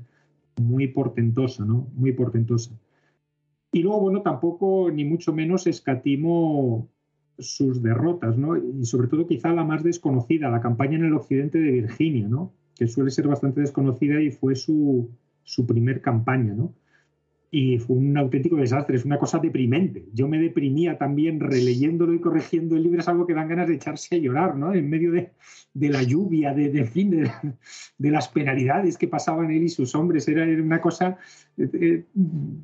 [0.60, 1.88] muy portentosa, ¿no?
[1.94, 2.72] Muy portentosa.
[3.72, 6.90] Y luego, bueno, tampoco ni mucho menos escatimo
[7.38, 8.58] sus derrotas, ¿no?
[8.58, 12.54] Y sobre todo quizá la más desconocida, la campaña en el occidente de Virginia, ¿no?
[12.76, 15.10] Que suele ser bastante desconocida y fue su,
[15.44, 16.74] su primer campaña, ¿no?
[17.52, 20.06] Y fue un auténtico desastre, es una cosa deprimente.
[20.14, 23.76] Yo me deprimía también releyéndolo y corrigiendo el libro, es algo que dan ganas de
[23.76, 24.74] echarse a llorar, ¿no?
[24.74, 25.32] En medio de,
[25.74, 30.80] la lluvia, de, fin, de, las penalidades que pasaban él y sus hombres, era, una
[30.80, 31.18] cosa
[31.58, 32.04] eh, eh,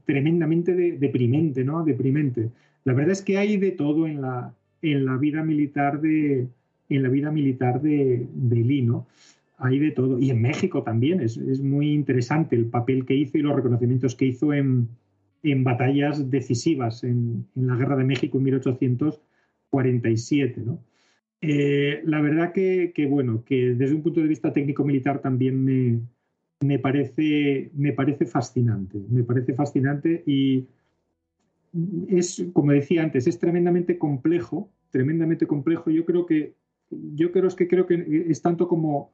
[0.06, 1.84] tremendamente deprimente, ¿no?
[1.84, 2.52] Deprimente.
[2.84, 6.48] La verdad es que hay de todo en la, en la vida militar de
[6.88, 9.08] en la vida militar de, de Lee, ¿no?
[9.58, 10.20] Hay de todo.
[10.20, 14.26] Y en México también es, muy interesante el papel que hizo y los reconocimientos que
[14.26, 14.90] hizo en,
[15.64, 20.62] batallas decisivas en, la Guerra de México en 1847.
[20.66, 20.80] ¿no?
[21.42, 26.00] Eh, la verdad que, bueno, que desde un punto de vista técnico-militar también me,
[26.62, 29.00] me, parece, me parece fascinante.
[29.10, 30.66] Me parece fascinante y
[32.10, 35.92] es, como decía antes, es tremendamente complejo, tremendamente complejo.
[35.92, 36.56] Yo creo que
[36.90, 39.12] yo creo, es que creo que es tanto como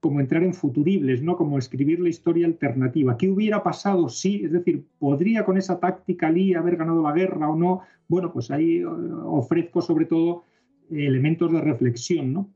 [0.00, 1.36] como entrar en futuribles, ¿no?
[1.36, 3.16] Como escribir la historia alternativa.
[3.16, 7.48] ¿Qué hubiera pasado si, es decir, podría con esa táctica Lee haber ganado la guerra
[7.48, 7.80] o no?
[8.08, 10.44] Bueno, pues ahí eh, ofrezco sobre todo
[10.90, 12.50] elementos de reflexión, ¿no?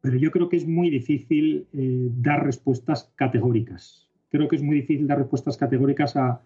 [0.00, 4.08] Pero yo creo que es muy difícil eh, dar respuestas categóricas.
[4.30, 6.42] Creo que es muy difícil dar respuestas categóricas a,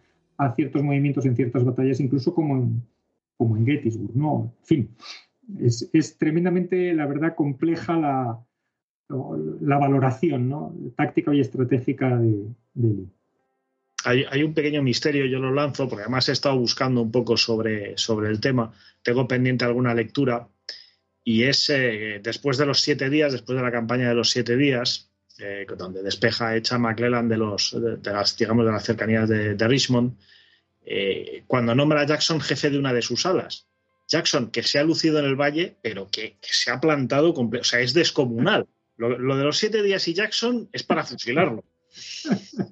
[0.57, 2.83] ciertos movimientos en ciertas batallas, incluso como en,
[3.37, 4.53] como en Gettysburg, ¿no?
[4.59, 4.89] En fin,
[5.61, 8.45] es, tremendamente, la verdad, compleja la,
[9.09, 10.75] la valoración ¿no?
[10.97, 13.07] táctica y estratégica de, de
[14.05, 17.97] Hay, un pequeño misterio, yo lo lanzo, porque además he estado buscando un poco sobre,
[17.99, 18.73] sobre el tema.
[19.03, 20.49] Tengo pendiente alguna lectura
[21.23, 24.57] y es eh, después de los siete días, después de la campaña de los siete
[24.57, 29.57] días, eh, donde despeja hecha McClellan de, los, de, las, digamos, de las cercanías de,
[29.69, 30.17] Richmond,
[30.85, 33.67] eh, cuando nombra a Jackson jefe de una de sus alas.
[34.07, 37.81] Jackson, que se ha lucido en el valle, pero que, se ha plantado, o sea,
[37.81, 38.69] es descomunal.
[38.97, 41.65] Lo, lo, de los siete días y Jackson es para fusilarlo.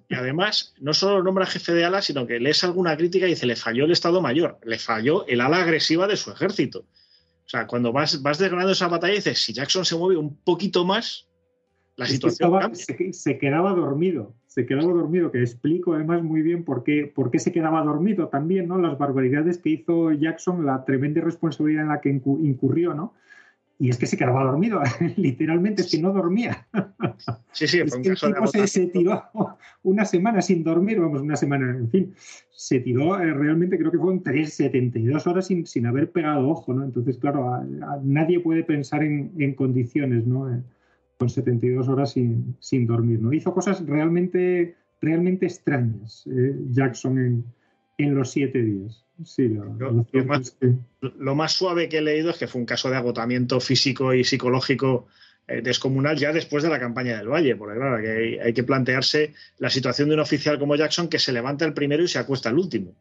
[0.09, 3.47] Y además, no solo nombra jefe de ala, sino que lees alguna crítica y dice,
[3.47, 6.81] le falló el Estado Mayor, le falló el ala agresiva de su ejército.
[6.81, 10.85] O sea, cuando vas, vas desgranando esa batalla, dices, si Jackson se mueve un poquito
[10.85, 11.29] más,
[11.97, 12.85] la situación cambia.
[13.13, 17.39] Se, quedaba dormido, se quedaba dormido, que explico además muy bien por qué, por qué
[17.39, 18.79] se quedaba dormido también, ¿no?
[18.79, 23.15] Las barbaridades que hizo Jackson, la tremenda responsabilidad en la que incurrió, ¿no?
[23.83, 24.81] Y es que se quedaba dormido,
[25.17, 26.69] literalmente, es que no dormía.
[27.53, 29.23] Sí, sí, fue un caso el tipo se, tiró
[29.83, 32.15] una semana sin dormir, vamos, una semana, en fin,
[32.51, 36.83] se tiró eh, realmente, creo que fueron 372 horas sin, sin haber pegado ojo, ¿no?
[36.83, 37.63] Entonces, claro,
[38.03, 40.51] nadie puede pensar en, en condiciones, ¿no?
[40.51, 40.63] Eh,
[41.19, 43.33] con 72 horas sin, sin, dormir, ¿no?
[43.33, 47.45] Hizo cosas realmente, realmente extrañas, eh, Jackson en,
[48.05, 49.03] en los siete días.
[49.25, 54.15] Sí, lo, más, suave que he leído es que fue un caso de agotamiento físico
[54.15, 55.07] y psicológico
[55.47, 59.35] eh, descomunal ya después de la campaña del Valle, porque claro, que hay, que plantearse
[59.59, 62.49] la situación de un oficial como Jackson que se levanta el primero y se acuesta
[62.49, 62.97] el último,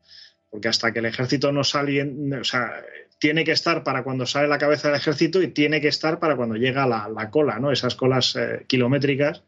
[0.49, 2.03] porque hasta que el ejército no sale,
[2.39, 2.83] o sea,
[3.17, 6.35] tiene que estar para cuando sale la cabeza del ejército y tiene que estar para
[6.35, 7.71] cuando llega la, la cola, ¿no?
[7.71, 9.43] Esas colas eh, kilométricas,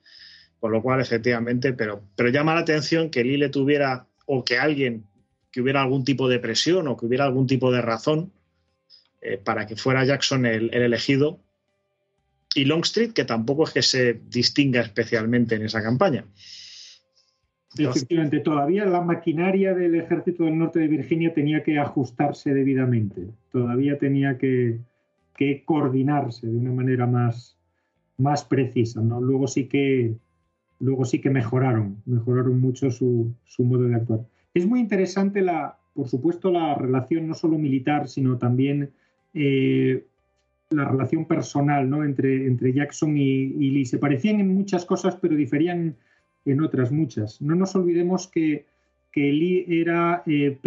[0.59, 5.05] con lo cual efectivamente, pero, pero llama la atención que Lille tuviera o que alguien
[5.53, 8.33] que hubiera algún tipo de presión o que hubiera algún tipo de razón
[9.21, 11.39] eh, para que fuera Jackson el, elegido.
[12.55, 16.25] Y Longstreet, que tampoco es que se distinga especialmente en esa campaña.
[17.77, 23.97] Efectivamente, todavía la maquinaria del ejército del norte de Virginia tenía que ajustarse debidamente, todavía
[23.97, 24.79] tenía que,
[25.65, 27.57] coordinarse de una manera más,
[28.17, 29.01] más precisa.
[29.01, 29.19] ¿no?
[29.19, 30.15] Luego sí que
[30.79, 34.25] luego sí que mejoraron, mejoraron mucho su, su modo de actuar.
[34.53, 38.91] Es muy interesante, la, por supuesto, la relación no solo militar, sino también
[39.33, 40.05] eh,
[40.69, 42.03] la relación personal ¿no?
[42.03, 43.85] entre, Jackson y, Lee.
[43.85, 45.95] Se parecían en muchas cosas, pero diferían
[46.45, 47.41] en otras muchas.
[47.41, 48.65] No nos olvidemos que,
[49.11, 50.57] que Lee era eh,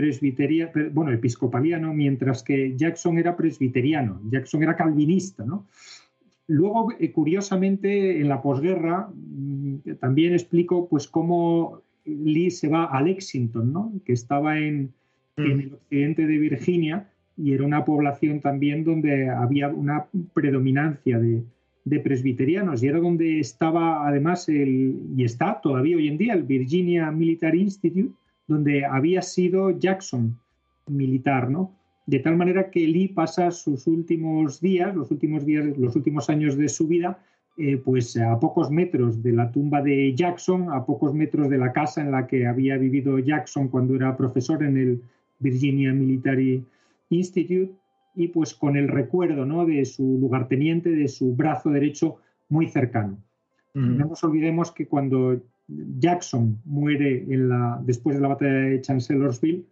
[0.93, 4.21] bueno, episcopaliano, mientras que Jackson era presbiteriano.
[4.31, 5.67] Jackson era calvinista, ¿no?
[6.49, 13.03] Luego, eh, curiosamente, en la posguerra mm, también explico pues cómo Lee se va a
[13.03, 13.93] Lexington, ¿no?
[14.05, 14.93] que estaba en,
[15.37, 15.43] mm.
[15.43, 21.45] el occidente de Virginia y era una población también donde había una predominancia de,
[22.01, 27.11] presbiterianos y era donde estaba además el, y está todavía hoy en día el Virginia
[27.13, 28.13] Military Institute,
[28.49, 30.37] donde había sido Jackson
[30.89, 31.73] militar, ¿no?
[32.07, 36.57] De tal manera que Lee pasa sus últimos días, los últimos días, los últimos años
[36.57, 37.19] de su vida
[37.59, 41.73] eh, pues a pocos metros de la tumba de Jackson, a pocos metros de la
[41.73, 45.03] casa en la que había vivido Jackson cuando era profesor en el
[45.39, 46.63] Virginia Military
[47.09, 47.73] Institute
[48.15, 49.65] y pues con el recuerdo ¿no?
[49.65, 52.17] de su lugarteniente, de su brazo derecho
[52.51, 53.19] muy cercano.
[53.73, 55.39] No nos olvidemos que cuando
[55.99, 59.67] Jackson muere en la, después de la batalla de Chancellorsville,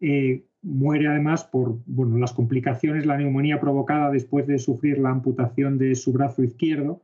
[0.00, 5.76] eh, muere además por bueno, las complicaciones, la neumonía provocada después de sufrir la amputación
[5.76, 7.00] de su brazo izquierdo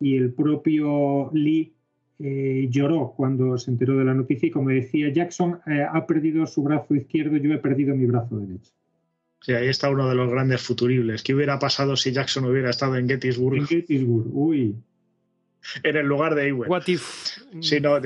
[0.00, 1.74] y el propio Lee
[2.18, 6.46] eh, lloró cuando se enteró de la noticia y como decía Jackson, eh, ha perdido
[6.46, 8.72] su brazo izquierdo, yo he perdido mi brazo derecho.
[9.40, 11.22] Sí, ahí está uno de los grandes futuribles.
[11.22, 13.56] ¿Qué hubiera pasado si Jackson hubiera estado en Gettysburg?
[13.56, 14.76] En Gettysburg, uy.
[15.82, 16.70] En el lugar de Ewell.
[16.70, 16.82] What
[17.60, 17.98] Sí, no,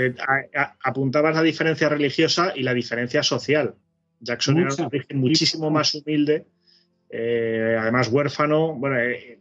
[0.83, 3.75] apuntabas la diferencia religiosa y la diferencia social.
[4.21, 6.47] Jackson era un origen muchísimo más humilde,
[7.11, 9.39] eh, además huérfano, bueno, en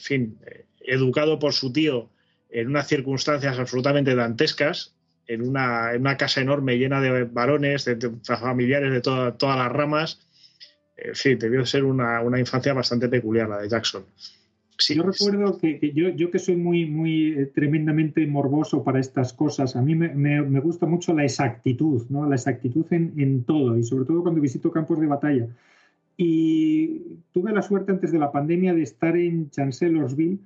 [0.00, 0.38] fin,
[0.86, 2.08] educado por su tío
[2.50, 4.94] en unas circunstancias absolutamente dantescas,
[5.26, 10.20] en una, en una casa enorme llena de varones, de, familiares de todas las ramas.
[10.96, 14.04] En fin, debió ser una, una, infancia bastante peculiar la de Jackson.
[14.88, 19.76] yo recuerdo que, yo, yo, que soy muy, muy eh, tremendamente morboso para estas cosas,
[19.76, 22.26] a mí me, me, gusta mucho la exactitud, ¿no?
[22.26, 25.48] la exactitud en, en, todo y sobre todo cuando visito campos de batalla.
[26.16, 30.38] Y tuve la suerte antes de la pandemia de estar en Chancellorsville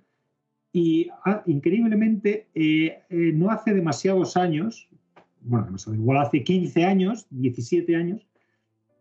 [0.72, 4.88] y ah, increíblemente eh, eh, no hace demasiados años,
[5.42, 8.26] bueno, igual hace 15 años, 17 años,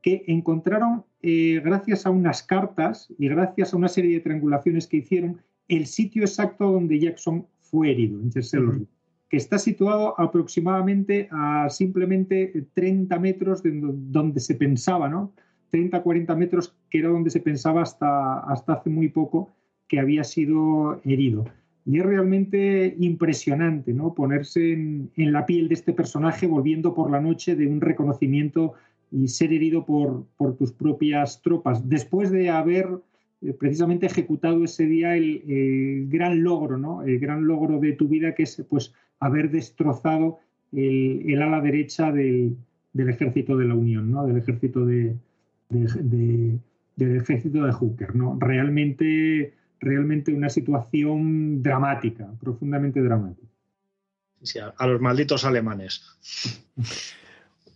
[0.02, 4.98] que encontraron, eh, gracias a unas cartas y gracias a una serie de triangulaciones que
[4.98, 8.88] hicieron, el sitio exacto donde Jackson fue herido, en Chancellorsville,
[9.30, 15.34] que está situado aproximadamente a simplemente 30 metros de donde se pensaba, ¿no?
[15.70, 19.54] 30, 40 metros, que era donde se pensaba hasta, hasta hace muy poco
[19.88, 21.46] que había sido herido.
[21.86, 24.14] Y es realmente impresionante ¿no?
[24.14, 28.74] ponerse en, la piel de este personaje volviendo por la noche de un reconocimiento
[29.12, 30.26] y ser herido por,
[30.58, 32.88] tus propias tropas, después de haber
[33.42, 37.02] eh, precisamente ejecutado ese día el, gran logro, ¿no?
[37.04, 40.40] el gran logro de tu vida, que es pues, haber destrozado
[40.72, 42.56] el, ala derecha del,
[42.94, 44.28] del, ejército de la Unión, ¿no?
[44.28, 45.16] del ejército de,
[45.70, 48.16] del ejército de Hooker.
[48.16, 48.38] ¿no?
[48.40, 53.48] Realmente, realmente una situación dramática, profundamente dramática.
[54.78, 56.06] a, los malditos alemanes.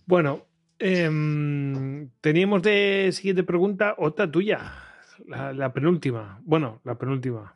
[0.05, 0.45] Bueno,
[0.79, 4.73] em, teníamos de siguiente pregunta otra tuya,
[5.25, 6.41] la, penúltima.
[6.43, 7.55] Bueno, la penúltima.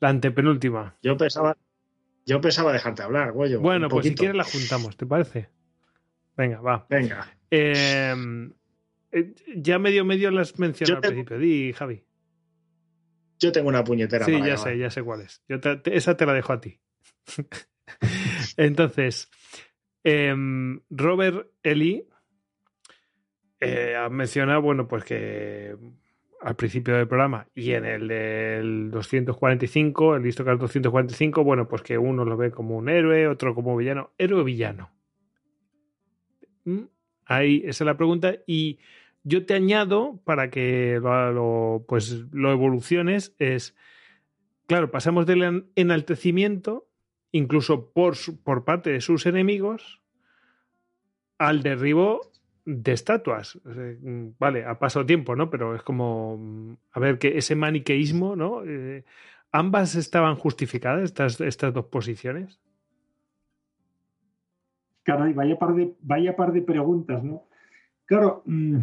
[0.00, 0.96] La antepenúltima.
[1.02, 1.58] Yo pensaba,
[2.24, 3.54] yo pensaba dejarte hablar, güey.
[3.56, 5.50] Bueno, pues si quieres la juntamos, ¿te parece?
[6.34, 6.86] Venga, va.
[6.88, 7.36] Venga.
[7.50, 8.14] Eh,
[9.12, 11.38] eh, ya medio medio las mencioné al principio.
[11.38, 12.02] Di, Javi.
[13.42, 14.24] Yo tengo una puñetera.
[14.24, 15.42] Sí, ya sé, ya sé cuál es.
[15.86, 16.78] esa te la dejo a ti.
[18.56, 19.28] Entonces,
[20.04, 22.06] em, Robert Eli
[23.58, 25.76] eh, ha mencionado, bueno, pues que
[26.40, 31.82] al principio del programa y en el del 245, el listo que 245, bueno, pues
[31.82, 34.12] que uno lo ve como un héroe, otro como villano.
[34.18, 34.92] ¿Héroe o villano?
[36.64, 36.82] ¿Mm?
[37.26, 38.36] Ahí, esa es la pregunta.
[38.46, 38.78] Y
[39.24, 43.76] yo te añado para que lo, pues, lo evoluciones, es,
[44.66, 46.86] claro, pasamos del enaltecimiento,
[47.30, 50.02] incluso por, por parte de sus enemigos,
[51.38, 52.32] al derribo
[52.64, 53.58] de estatuas.
[54.38, 55.50] Vale, ha pasado tiempo, ¿no?
[55.50, 58.64] Pero es como, a ver, que ese maniqueísmo, ¿no?
[58.64, 59.04] Eh,
[59.50, 62.60] ¿Ambas estaban justificadas, estas, estas dos posiciones?
[65.02, 67.42] Caray, vaya par de, vaya par de preguntas, ¿no?
[68.06, 68.78] Claro, mm,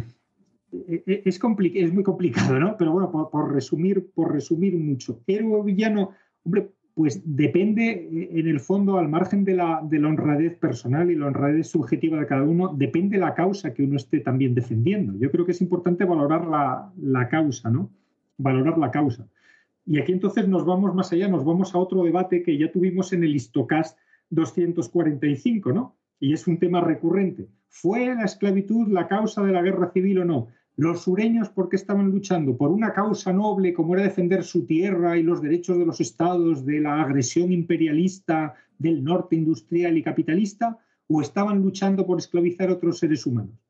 [0.72, 1.40] e, e, es,
[1.74, 2.76] es muy complicado, ¿no?
[2.76, 5.20] Pero bueno, por, resumir, por resumir mucho.
[5.26, 6.10] Héroe o villano,
[6.44, 11.10] hombre, pues depende eh, en el fondo, al margen de la, de la honradez personal
[11.10, 15.14] y la honradez subjetiva de cada uno, depende la causa que uno esté también defendiendo.
[15.18, 17.90] Yo creo que es importante valorar la, la causa, ¿no?
[18.38, 19.26] Valorar la causa.
[19.86, 23.12] Y aquí entonces nos vamos más allá, nos vamos a otro debate que ya tuvimos
[23.12, 23.98] en el Histocast
[24.30, 25.96] 245, ¿no?
[26.20, 27.48] Y es un tema recurrente.
[27.68, 30.48] ¿Fue la esclavitud la causa de la guerra civil o no?
[30.80, 32.56] Los sureños, ¿por qué estaban luchando?
[32.56, 36.64] ¿Por una causa noble como era defender su tierra y los derechos de los estados
[36.64, 40.78] de la agresión imperialista del norte industrial y capitalista?
[41.06, 43.60] ¿O estaban luchando por esclavizar otros seres humanos?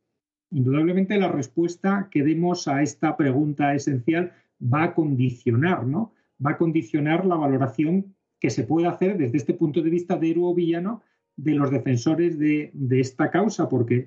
[0.52, 4.30] Indudablemente la respuesta que demos a esta pregunta esencial
[4.62, 6.12] va a condicionar, ¿no?
[6.46, 10.30] Va a condicionar la valoración que se puede hacer desde este punto de vista de
[10.30, 11.02] héroe o villano
[11.34, 14.06] de los defensores de, de esta causa, porque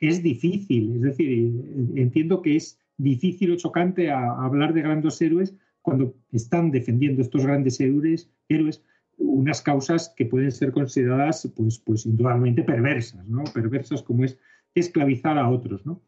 [0.00, 1.52] es difícil, es decir,
[1.94, 7.80] entiendo que es difícil o chocante hablar de grandes héroes cuando están defendiendo estos grandes
[7.80, 8.82] héroes, héroes
[9.18, 13.44] unas causas que pueden ser consideradas, pues, pues indudablemente perversas, ¿no?
[13.52, 14.38] Perversas como es
[14.74, 16.00] esclavizar a otros, ¿no?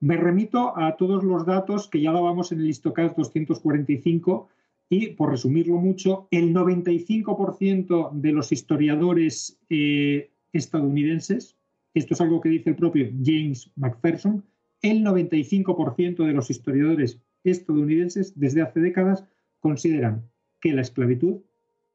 [0.00, 4.48] Me remito a todos los datos que ya dábamos en el Histocast 245
[4.88, 11.56] y, por resumirlo mucho, el 95% de los historiadores eh, estadounidenses
[11.94, 14.44] esto es algo que dice el propio James McPherson,
[14.82, 19.24] el 95% de los historiadores estadounidenses desde hace décadas
[19.58, 20.28] consideran
[20.60, 21.40] que la esclavitud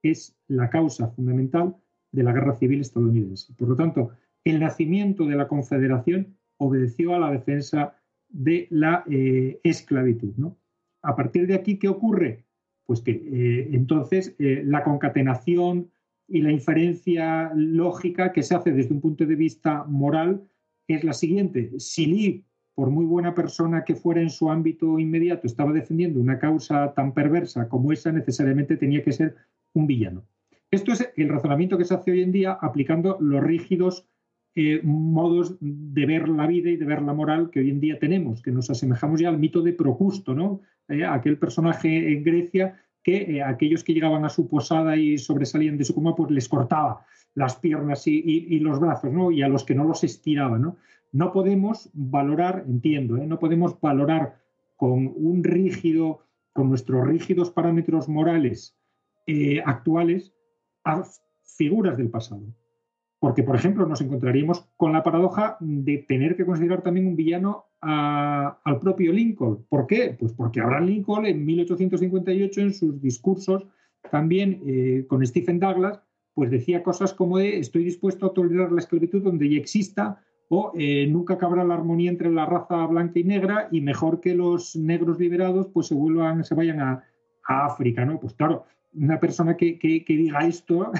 [0.03, 1.75] es la causa fundamental
[2.11, 3.53] de la guerra civil estadounidense.
[3.53, 4.11] Por lo tanto,
[4.43, 7.95] el nacimiento de la Confederación obedeció a la defensa
[8.29, 10.33] de la eh, esclavitud.
[11.01, 12.45] A partir de aquí, ¿qué ocurre?
[12.85, 15.89] Pues que eh, entonces eh, la concatenación
[16.27, 20.43] y la inferencia lógica que se hace desde un punto de vista moral
[20.87, 21.71] es la siguiente.
[21.79, 26.39] Si Lee, por muy buena persona que fuera en su ámbito inmediato, estaba defendiendo una
[26.39, 29.35] causa tan perversa como esa, necesariamente tenía que ser
[29.73, 30.25] un villano.
[30.71, 34.07] Esto es el razonamiento que se hace hoy en día aplicando los rígidos
[34.55, 37.99] eh, modos de ver la vida y de ver la moral que hoy en día
[37.99, 40.61] tenemos, que nos asemejamos ya al mito de Procusto, ¿no?
[40.87, 45.83] Eh, aquel personaje en Grecia que aquellos que llegaban a su posada y sobresalían de
[45.83, 49.29] su coma, pues les cortaba las piernas y, los brazos, ¿no?
[49.29, 50.77] Y a los que no los estiraba, ¿no?
[51.11, 54.41] No podemos valorar, entiendo, no podemos valorar
[54.75, 58.75] con un rígido, con nuestros rígidos parámetros morales
[59.65, 60.33] actuales
[60.83, 61.03] a
[61.43, 62.41] figuras del pasado.
[63.19, 67.65] Porque, por ejemplo, nos encontraríamos con la paradoja de tener que considerar también un villano
[67.87, 69.65] al propio Lincoln.
[69.69, 70.15] ¿Por qué?
[70.19, 73.65] Pues porque Abraham Lincoln en 1858 en sus discursos,
[74.11, 76.01] también eh, con Stephen Douglas,
[76.33, 80.73] pues decía cosas como de estoy dispuesto a tolerar la esclavitud donde ya exista o
[80.77, 84.75] eh, nunca cabrá la armonía entre la raza blanca y negra y mejor que los
[84.75, 87.03] negros liberados pues se vuelvan, se vayan a,
[87.47, 88.19] África, ¿no?
[88.19, 88.65] Pues claro,
[88.95, 89.77] una persona que,
[90.07, 90.91] diga esto,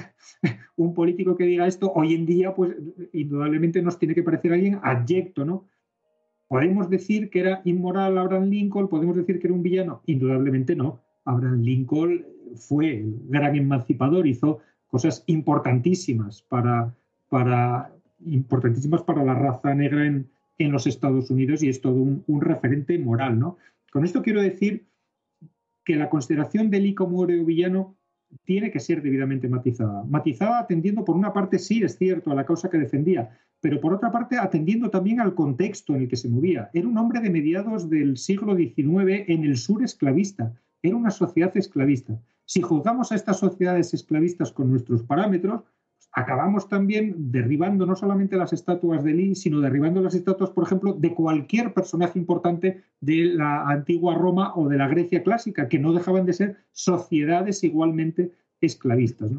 [0.76, 2.76] un político que diga esto, hoy en día, pues
[3.12, 5.64] indudablemente nos tiene que parecer alguien abyecto, ¿no?
[6.48, 8.88] ¿Podemos decir que era inmoral Abraham Lincoln?
[8.88, 10.02] ¿Podemos decir que era un villano?
[10.06, 11.00] Indudablemente no.
[11.24, 12.24] Abraham Lincoln
[12.54, 16.94] fue el gran emancipador, hizo cosas importantísimas para,
[17.28, 17.92] para,
[18.24, 23.38] importantísimas para la raza negra en, los Estados Unidos y es todo un, referente moral,
[23.38, 23.58] ¿no?
[23.92, 24.86] Con esto quiero decir
[25.84, 27.94] que la consideración del I como héroe villano
[28.44, 30.04] tiene que ser debidamente matizada.
[30.04, 33.92] Matizada atendiendo, por una parte, sí, es cierto, a la causa que defendía, pero por
[33.92, 36.70] otra parte, atendiendo también al contexto en el que se movía.
[36.72, 40.54] Era un hombre de mediados del siglo XIX en el sur esclavista.
[40.82, 42.20] Era una sociedad esclavista.
[42.44, 45.62] Si juzgamos a estas sociedades esclavistas con nuestros parámetros,
[46.16, 50.94] acabamos también derribando no solamente las estatuas de Lee, sino derribando las estatuas, por ejemplo,
[50.94, 55.92] de cualquier personaje importante de la antigua Roma o de la Grecia clásica, que no
[55.92, 59.30] dejaban de ser sociedades igualmente esclavistas.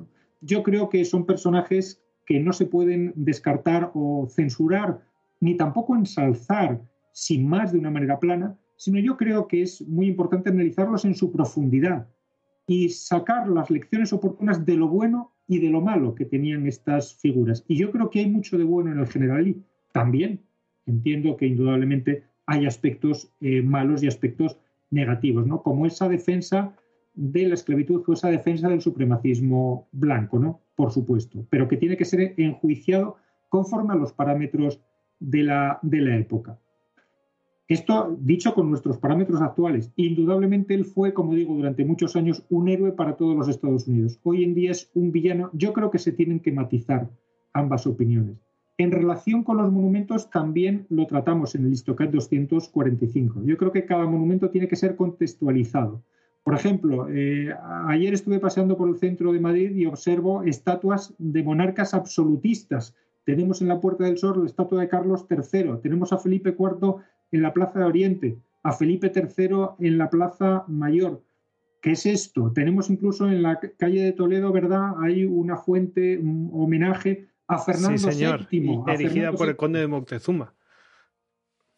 [0.41, 5.01] Yo creo que son personajes que no se pueden descartar o censurar,
[5.39, 6.80] ni tampoco ensalzar
[7.11, 11.15] sin más de una manera plana, sino yo creo que es muy importante analizarlos en
[11.15, 12.07] su profundidad
[12.67, 17.16] y sacar las lecciones oportunas de lo bueno y de lo malo que tenían estas
[17.16, 17.64] figuras.
[17.68, 20.41] Y yo creo que hay mucho de bueno en el general y también
[20.86, 24.58] entiendo que indudablemente hay aspectos eh, malos y aspectos
[24.89, 25.64] negativos, ¿no?
[25.64, 26.74] Como esa defensa
[27.14, 30.62] de la esclavitud o esa defensa del supremacismo blanco, ¿no?
[30.76, 33.18] Por supuesto, pero que tiene que ser enjuiciado
[33.50, 34.82] conforme a los parámetros
[35.20, 36.60] de la, de la época.
[37.68, 39.91] Esto dicho con nuestros parámetros actuales.
[39.97, 44.20] Indudablemente él fue, como digo, durante muchos años un héroe para todos los Estados Unidos.
[44.24, 45.49] Hoy en día es un villano.
[45.51, 47.09] Yo creo que se tienen que matizar
[47.51, 48.38] ambas opiniones.
[48.78, 53.41] En relación con los monumentos también lo tratamos en el Listocat 245.
[53.43, 56.03] Yo creo que cada monumento tiene que ser contextualizado.
[56.43, 57.53] Por ejemplo, eh,
[57.88, 62.95] ayer estuve paseando por el centro de Madrid y observo estatuas de monarcas absolutistas.
[63.26, 66.95] Tenemos en la Puerta del Sol la estatua de Carlos III, tenemos a Felipe IV
[67.32, 69.49] en la Plaza de Oriente, a Felipe III
[69.80, 71.23] en la Plaza Mayor.
[71.82, 72.51] ¿Qué es esto?
[72.53, 74.93] Tenemos incluso en la calle de Toledo, ¿verdad?
[74.99, 78.47] Hay una fuente, un homenaje a Fernando sí, señor.
[78.49, 78.82] VII.
[78.97, 80.53] Dirigida por el conde de Moctezuma.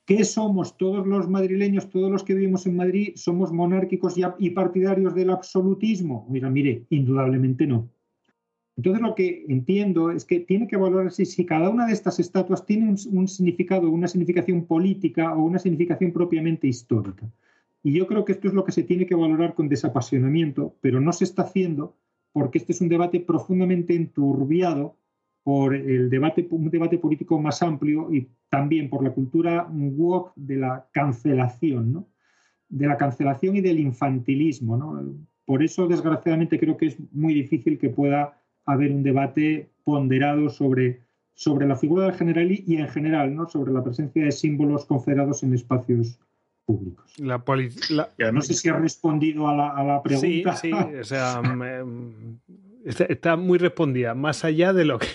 [0.05, 5.13] ¿Qué somos todos los madrileños, todos los que vivimos en Madrid, somos monárquicos y partidarios
[5.13, 6.25] del absolutismo?
[6.31, 7.87] Mira, mire, indudablemente no.
[8.79, 12.65] Entonces lo que entiendo es que tiene que valorarse si cada una de estas estatuas
[12.65, 17.29] tiene un, significado, una significación política o una significación propiamente histórica.
[17.83, 21.01] Y yo creo que esto es lo que se tiene que valorar con desapasionamiento, pero
[21.01, 21.97] no se está haciendo
[22.31, 24.95] porque este es un debate profundamente enturbiado
[25.43, 30.55] por el debate, un debate político más amplio y también por la cultura woke de
[30.55, 32.07] la cancelación, ¿no?
[32.69, 34.77] de la cancelación y del infantilismo.
[34.77, 35.03] ¿no?
[35.43, 38.38] Por eso, desgraciadamente, creo que es muy difícil que pueda
[38.71, 41.01] haber un debate ponderado sobre,
[41.33, 43.49] sobre la figura del general y en general ¿no?
[43.49, 46.19] sobre la presencia de símbolos confederados en espacios
[46.65, 47.13] públicos.
[47.17, 47.43] La
[48.31, 50.55] no sé si ha respondido a la, a la pregunta.
[50.55, 51.41] Sí, sí, o sea,
[52.85, 55.07] está, muy respondida, más allá de lo que,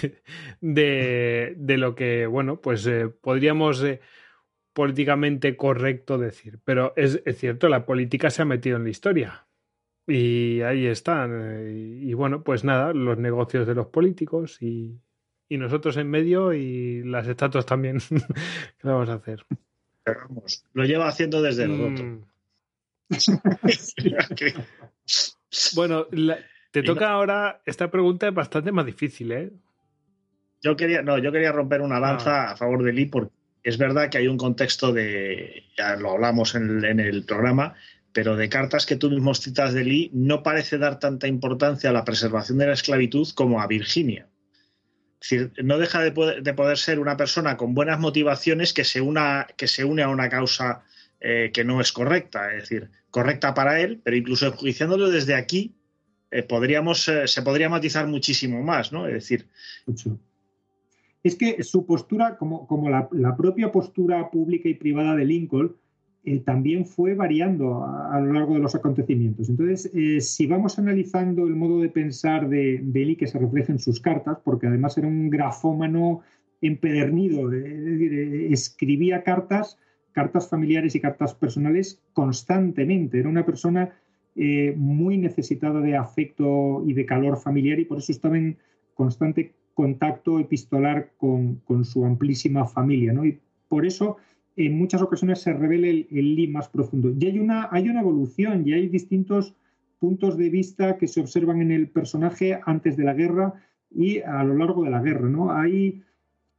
[0.60, 4.00] de, de lo que bueno, pues eh, podríamos eh,
[4.72, 6.60] políticamente correcto decir.
[6.64, 9.48] Pero es, es cierto, la política se ha metido en la historia.
[10.08, 11.32] Y ahí están.
[11.34, 14.98] Eh, y, bueno, pues nada, los negocios de los políticos y,
[15.50, 17.98] nosotros en medio y las estatuas también.
[18.78, 19.44] ¿Qué vamos a hacer?
[20.06, 21.70] vamos, lo lleva haciendo desde el.
[21.70, 22.24] Mm.
[25.74, 26.06] bueno,
[26.70, 27.60] te toca ahora.
[27.66, 29.52] Esta pregunta es bastante más difícil, ¿eh?
[30.62, 32.52] Yo quería, no, yo quería romper una lanza ah.
[32.52, 33.32] a favor de Lee porque
[33.62, 37.74] es verdad que hay un contexto de, ya lo hablamos en el programa,
[38.18, 41.92] pero de cartas que tú mismo citas de Lee, no parece dar tanta importancia a
[41.92, 44.26] la preservación de la esclavitud como a Virginia.
[45.20, 49.46] Es decir, no deja de poder, ser una persona con buenas motivaciones que se, una,
[49.56, 50.82] que se une a una causa
[51.20, 55.76] eh, que no es correcta, es decir, correcta para él, pero incluso enjuiciándolo desde aquí,
[56.32, 59.06] eh, podríamos, eh, se podría matizar muchísimo más, ¿no?
[59.06, 59.46] Es decir.
[61.22, 65.76] Es que su postura, como, como la, propia postura pública y privada de Lincoln,
[66.44, 69.48] también fue variando a, lo largo de los acontecimientos.
[69.48, 69.90] Entonces,
[70.24, 74.00] si vamos analizando el modo de pensar de, de Eli que se refleja en sus
[74.00, 76.20] cartas, porque además era un grafómano
[76.60, 79.78] empedernido, es decir, escribía cartas
[80.18, 83.20] cartas familiares y cartas personales constantemente.
[83.20, 83.92] Era una persona
[84.34, 88.56] eh, muy necesitada de afecto y de calor familiar y por eso estaba en
[88.94, 93.12] constante contacto epistolar con, su amplísima familia.
[93.12, 93.24] ¿no?
[93.24, 93.38] Y
[93.68, 94.16] por eso
[94.66, 97.12] en muchas ocasiones se revela el, el más profundo.
[97.18, 99.54] Y hay una, hay una evolución y hay distintos
[99.98, 103.54] puntos de vista que se observan en el personaje antes de la guerra
[103.90, 105.28] y a lo largo de la guerra.
[105.28, 105.52] ¿no?
[105.52, 106.02] Hay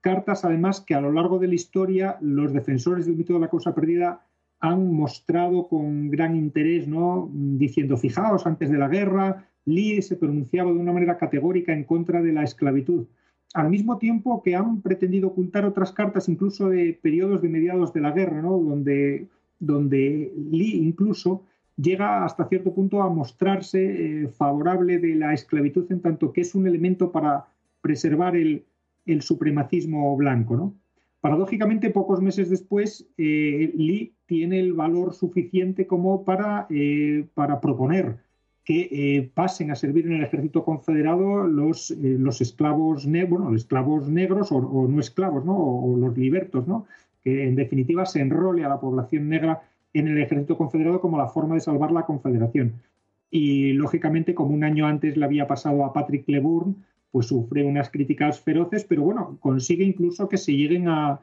[0.01, 3.49] cartas además que a lo largo de la historia los defensores del mito de la
[3.49, 4.25] causa perdida
[4.61, 7.29] han mostrado con gran interés, ¿no?
[7.33, 12.21] diciendo, fijaos, antes de la guerra, Lee se pronunciaba de una manera categórica en contra
[12.21, 13.07] de la esclavitud.
[13.53, 18.01] Al mismo tiempo que han pretendido ocultar otras cartas, incluso de periodos de mediados de
[18.01, 18.57] la guerra, ¿no?
[18.57, 19.27] donde,
[19.59, 21.43] donde Lee incluso
[21.75, 26.53] llega hasta cierto punto a mostrarse eh, favorable de la esclavitud en tanto que es
[26.53, 27.47] un elemento para
[27.81, 28.65] preservar el,
[29.21, 30.55] supremacismo blanco.
[30.55, 30.75] ¿no?
[31.19, 38.17] Paradójicamente, pocos meses después, eh, Lee tiene el valor suficiente como para, eh, para proponer
[38.69, 44.51] que eh, pasen a servir en el ejército confederado los, los esclavos, bueno, esclavos negros
[44.51, 45.57] o, no esclavos, ¿no?
[45.57, 46.85] o, los libertos, ¿no?
[47.23, 51.29] que en definitiva se enrole a la población negra en el ejército confederado como la
[51.29, 52.73] forma de salvar la confederación.
[53.31, 56.75] Y lógicamente, como un año antes le había pasado a Patrick Leburn,
[57.09, 61.19] pues sufre unas críticas feroces, pero bueno, consigue incluso que se lleguen a,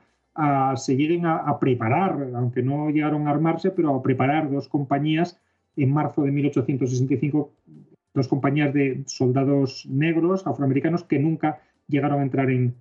[0.75, 5.39] se lleguen a, preparar, aunque no llegaron a armarse, pero a preparar dos compañías
[5.77, 7.53] en marzo de 1865,
[8.15, 12.75] dos compañías de soldados negros afroamericanos que nunca llegaron a entrar en,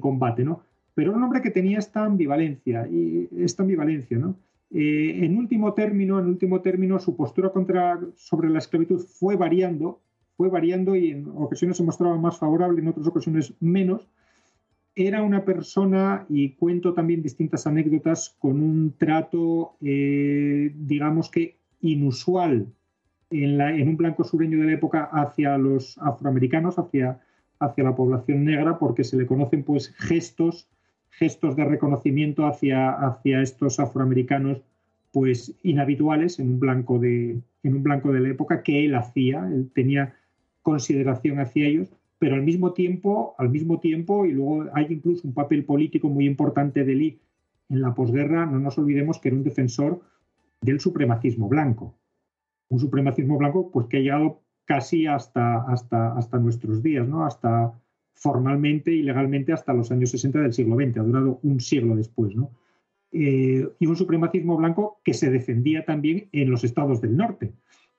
[0.00, 0.62] combate, ¿no?
[0.94, 4.36] Pero un hombre que tenía esta ambivalencia, y esta ambivalencia, ¿no?
[4.72, 10.00] Eh, en último término, en último término, su postura contra, sobre la esclavitud fue variando
[10.40, 14.08] fue variando y en ocasiones se mostraba más favorable, en otras ocasiones menos.
[14.94, 22.66] Era una persona, y cuento también distintas anécdotas, con un trato, eh, digamos que inusual
[23.30, 27.20] en, un blanco sureño de la época hacia los afroamericanos, hacia,
[27.60, 30.68] la población negra, porque se le conocen pues gestos,
[31.10, 34.62] gestos de reconocimiento hacia, hacia estos afroamericanos
[35.12, 39.46] pues inhabituales en un blanco de en un blanco de la época que él hacía
[39.52, 40.14] él tenía
[40.62, 41.88] consideración hacia ellos,
[42.18, 46.26] pero al mismo tiempo, al mismo tiempo, y luego hay incluso un papel político muy
[46.26, 47.20] importante de Lee
[47.68, 50.00] en la posguerra, no nos olvidemos que era un defensor
[50.60, 51.98] del supremacismo blanco.
[52.68, 57.24] Un supremacismo blanco pues que ha llegado casi hasta, hasta, hasta nuestros días, ¿no?
[57.24, 57.72] Hasta
[58.14, 62.36] formalmente y legalmente hasta los años 60 del siglo XX, ha durado un siglo después,
[62.36, 62.52] ¿no?
[63.12, 67.52] Eh, y un supremacismo blanco que se defendía también en los estados del norte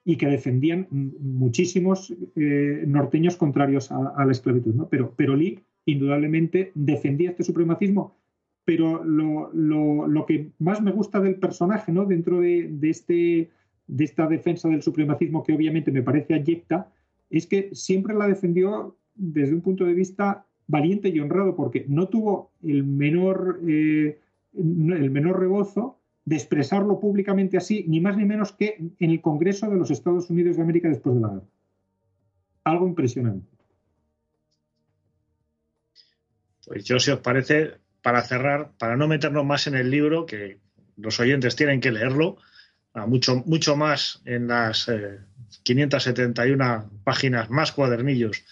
[0.04, 4.74] y que defendían muchísimos eh, norteños contrarios a, la esclavitud.
[4.74, 4.88] ¿no?
[4.88, 8.16] Pero, pero Lee indudablemente defendía este supremacismo.
[8.64, 12.04] Pero lo, que más me gusta del personaje, ¿no?
[12.04, 13.50] dentro de, este,
[13.86, 16.92] de esta defensa del supremacismo, que obviamente me parece abyecta,
[17.28, 22.08] es que siempre la defendió desde un punto de vista valiente y honrado, porque no
[22.08, 24.20] tuvo el menor, eh,
[24.54, 29.68] el menor rebozo de expresarlo públicamente así, ni más ni menos que en el Congreso
[29.68, 31.46] de los Estados Unidos de América después de la guerra.
[32.64, 33.48] Algo impresionante.
[36.66, 37.72] Pues yo, si os parece,
[38.02, 40.58] para cerrar, para no meternos más en el libro, que
[40.96, 42.38] los oyentes tienen que leerlo,
[43.06, 44.90] mucho, mucho más en las
[45.62, 48.44] 571 eh, páginas más cuadernillos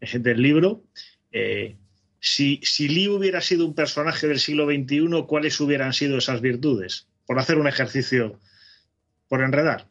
[0.00, 0.82] eh, del libro.
[1.30, 1.76] Eh,
[2.18, 7.06] si, si Lee hubiera sido un personaje del siglo XXI, ¿cuáles hubieran sido esas virtudes?
[7.26, 8.38] por hacer un ejercicio,
[9.28, 9.88] por enredar?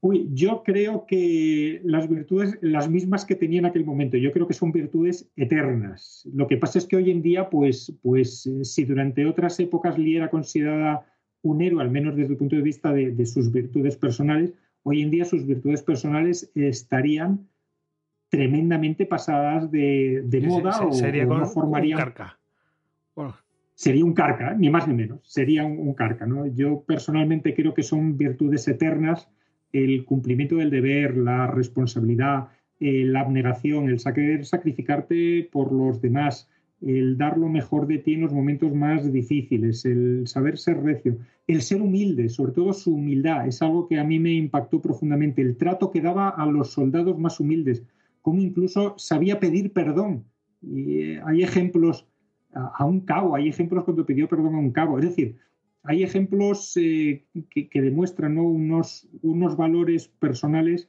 [0.00, 4.46] Uy, yo creo que las virtudes, las mismas que tenía en aquel momento, yo creo
[4.46, 6.28] que son virtudes eternas.
[6.32, 9.98] Lo que pasa es que hoy en día, pues, pues eh, si durante otras épocas
[9.98, 11.06] Lee era considerada
[11.42, 14.52] un héroe, al menos desde el punto de vista de, sus virtudes personales,
[14.82, 17.48] hoy en día sus virtudes personales estarían
[18.28, 20.90] tremendamente pasadas de, moda o,
[21.26, 22.12] no formarían
[23.76, 26.26] sería un carca, ni más ni menos, sería un, carca.
[26.26, 26.46] ¿no?
[26.46, 29.28] Yo personalmente creo que son virtudes eternas
[29.72, 32.48] el cumplimiento del deber, la responsabilidad,
[32.80, 36.48] eh, la abnegación, el saber sacrificarte por los demás,
[36.82, 41.18] el dar lo mejor de ti en los momentos más difíciles, el saber ser recio,
[41.46, 45.40] el ser humilde, sobre todo su humildad, es algo que a mí me impactó profundamente,
[45.40, 47.82] el trato que daba a los soldados más humildes,
[48.20, 50.24] como incluso sabía pedir perdón.
[50.60, 52.06] Y eh, hay ejemplos
[52.52, 55.36] a, un cabo, hay ejemplos cuando pidió perdón a un cabo, es decir,
[55.86, 60.88] hay ejemplos eh, que, demuestran unos, unos valores personales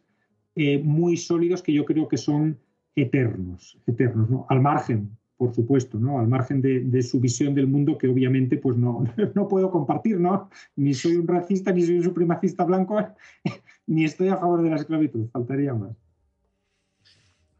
[0.55, 2.57] eh, muy sólidos que yo creo que son
[2.95, 4.45] eternos, eternos, ¿no?
[4.49, 6.19] Al margen, por supuesto, ¿no?
[6.19, 9.03] Al margen de, su visión del mundo que obviamente pues no,
[9.35, 10.49] no puedo compartir, ¿no?
[10.75, 12.97] Ni soy un racista, ni soy un supremacista blanco,
[13.87, 15.95] ni estoy a favor de la esclavitud, faltaría más.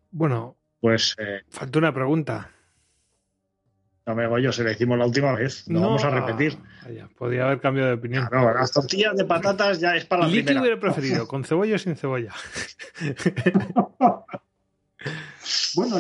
[0.10, 1.16] Bueno, pues...
[1.20, 2.50] Eh, falta una pregunta.
[4.08, 5.68] No me voy yo, se le hicimos la última vez.
[5.68, 6.58] No, vamos a repetir.
[7.18, 8.26] podía haber cambiado de opinión.
[8.32, 10.62] No, las tortillas de patatas ya es para la primera.
[10.62, 11.28] hubiera preferido?
[11.28, 12.34] ¿Con cebolla o sin cebolla?
[15.76, 15.98] Bueno,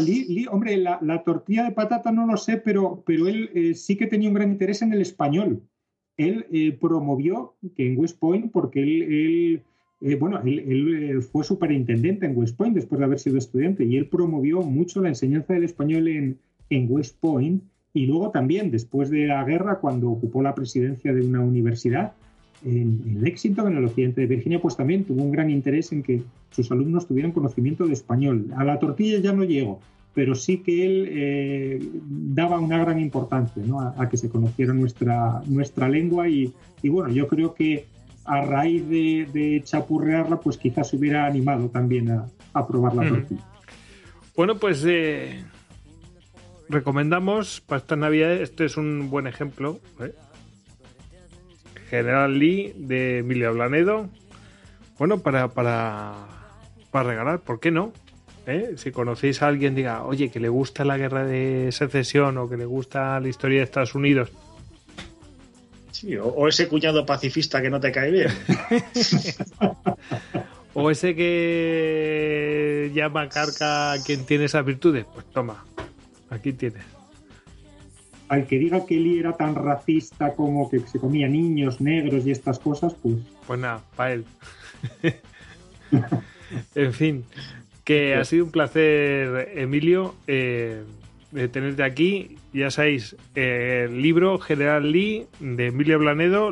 [0.49, 4.27] hombre, la, tortilla de patata no lo sé, pero, pero él eh, sí que tenía
[4.27, 5.61] un gran interés en el español.
[6.17, 9.63] Él eh, promovió que en West Point, porque él,
[10.01, 14.07] eh, bueno, él, fue superintendente en West Point después de haber sido estudiante y él
[14.07, 16.39] promovió mucho la enseñanza del español en,
[16.69, 17.63] en West Point
[17.97, 22.13] y luego también después de la guerra, cuando ocupó la presidencia de una universidad,
[22.63, 26.21] en, Lexington, en el occidente de Virginia, pues también tuvo un gran interés en que
[26.51, 28.47] sus alumnos tuvieran conocimiento de español.
[28.55, 29.79] A la tortilla ya no llegó,
[30.13, 33.63] pero sí que él eh, daba una gran importancia
[33.97, 36.53] a, que se conociera nuestra, nuestra lengua y,
[36.83, 37.85] bueno, yo creo que
[38.25, 43.45] a raíz de, chapurrearla, pues quizás se hubiera animado también a, probar la tortilla.
[44.35, 45.43] Bueno, pues eh,
[46.69, 50.13] recomendamos para esta Navidad, este es un buen ejemplo, ¿eh?
[51.89, 54.09] General Lee de Emilio Blanedo.
[54.97, 56.15] Bueno, para, para,
[56.91, 57.93] para regalar, ¿por qué no?
[58.45, 58.73] ¿Eh?
[58.77, 62.57] Si conocéis a alguien, diga, oye, que le gusta la guerra de secesión o que
[62.57, 64.31] le gusta la historia de Estados Unidos.
[65.91, 68.29] Sí, o, ese cuñado pacifista que no te cae bien.
[70.73, 75.05] o ese que llama carca a quien tiene esas virtudes.
[75.13, 75.65] Pues toma,
[76.29, 76.83] aquí tienes
[78.29, 82.31] al que diga que Lee era tan racista como que se comía niños negros y
[82.31, 83.15] estas cosas, pues.
[83.45, 84.25] Pues nada, para él.
[86.75, 87.25] en fin,
[87.83, 90.83] que ha sido un placer, Emilio, eh,
[91.51, 92.37] tenerte aquí.
[92.53, 96.49] Ya sabéis, el libro General Lee de Emilio Blanedo,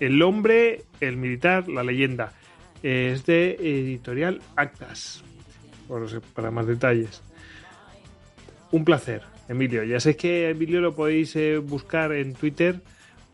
[0.00, 2.32] El hombre, el militar, la leyenda.
[2.82, 5.22] es de editorial Actas,
[6.34, 7.22] para más detalles.
[8.72, 9.22] Un placer.
[9.48, 9.84] Emilio.
[9.84, 12.80] Ya sé que Emilio lo podéis eh, buscar en Twitter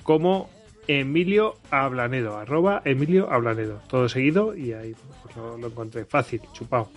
[0.03, 0.51] como
[0.87, 3.81] Emilio Ablanedo, arroba Emilio Ablanedo.
[3.89, 6.05] Todo seguido y ahí pues, lo, encontré.
[6.05, 6.91] Fácil, chupado.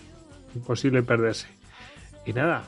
[0.55, 1.47] Imposible perderse.
[2.26, 2.63] Y nada,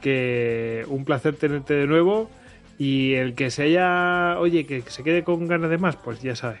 [0.00, 2.30] que un placer tenerte de nuevo.
[2.78, 6.36] Y el que se haya, oye, que se quede con ganas de más, pues ya
[6.36, 6.60] sabe.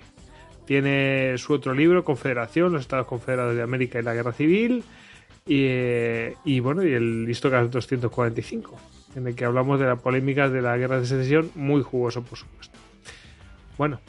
[0.66, 4.82] Tiene su otro libro, Confederación, los Estados Confederados de América y la Guerra Civil.
[5.48, 8.78] Y, eh, y bueno, y el listo 245
[9.16, 12.38] en el que hablamos de la polémica de la guerra de secesión, muy jugoso, por
[12.38, 12.78] supuesto.
[13.76, 14.00] Bueno.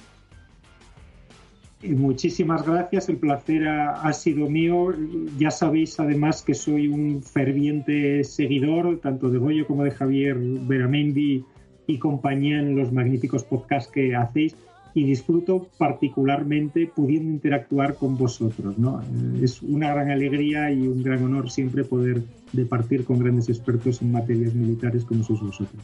[1.81, 4.93] Muchísimas gracias, el placer ha, sido mío.
[5.37, 11.45] Ya sabéis además que soy un ferviente seguidor tanto de Goyo como de Javier Beramendi
[11.87, 14.57] y compañía en los magníficos podcasts que hacéis
[14.99, 18.77] y disfruto particularmente pudiendo interactuar con vosotros.
[18.77, 19.01] ¿no?
[19.41, 22.21] Es una gran alegría y un gran honor siempre poder
[22.51, 25.81] departir con grandes expertos en materias militares como sois vosotros.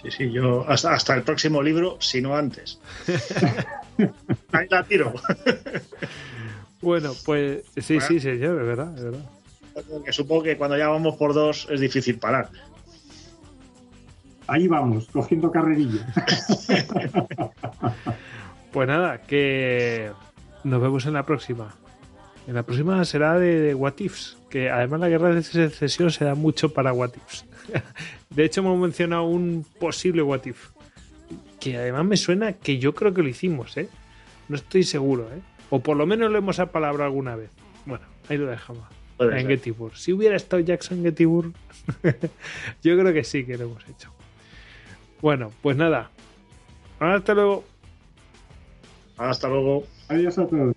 [0.00, 2.80] Sí, sí, yo hasta, hasta el próximo libro, si no antes.
[4.52, 5.12] Ahí la tiro.
[6.80, 9.30] bueno, pues sí, sí, sí, de verdad, de verdad.
[10.12, 12.48] supongo que cuando ya vamos por dos es difícil parar.
[14.50, 16.04] Ahí vamos, cogiendo carrerilla.
[18.72, 20.10] pues nada, que
[20.64, 21.76] nos vemos en la próxima.
[22.48, 26.34] En la próxima será de, What Ifs, que además la guerra de secesión se da
[26.34, 27.44] mucho para What Ifs.
[28.30, 30.70] de hecho, hemos mencionado un posible What If,
[31.60, 33.88] que además me suena que yo creo que lo hicimos, ¿eh?
[34.48, 35.42] No estoy seguro, ¿eh?
[35.70, 37.50] O por lo menos lo hemos apalabrado alguna vez.
[37.86, 38.82] Bueno, ahí lo dejamos.
[39.20, 39.96] en Gettysburg.
[39.96, 41.52] Si hubiera estado Jackson en Gettysburg,
[42.82, 44.12] yo creo que sí que lo hemos hecho.
[45.20, 46.10] Bueno, pues nada.
[46.98, 47.64] Hasta luego.
[49.16, 49.84] Hasta luego.
[50.08, 50.74] Adiós a todos.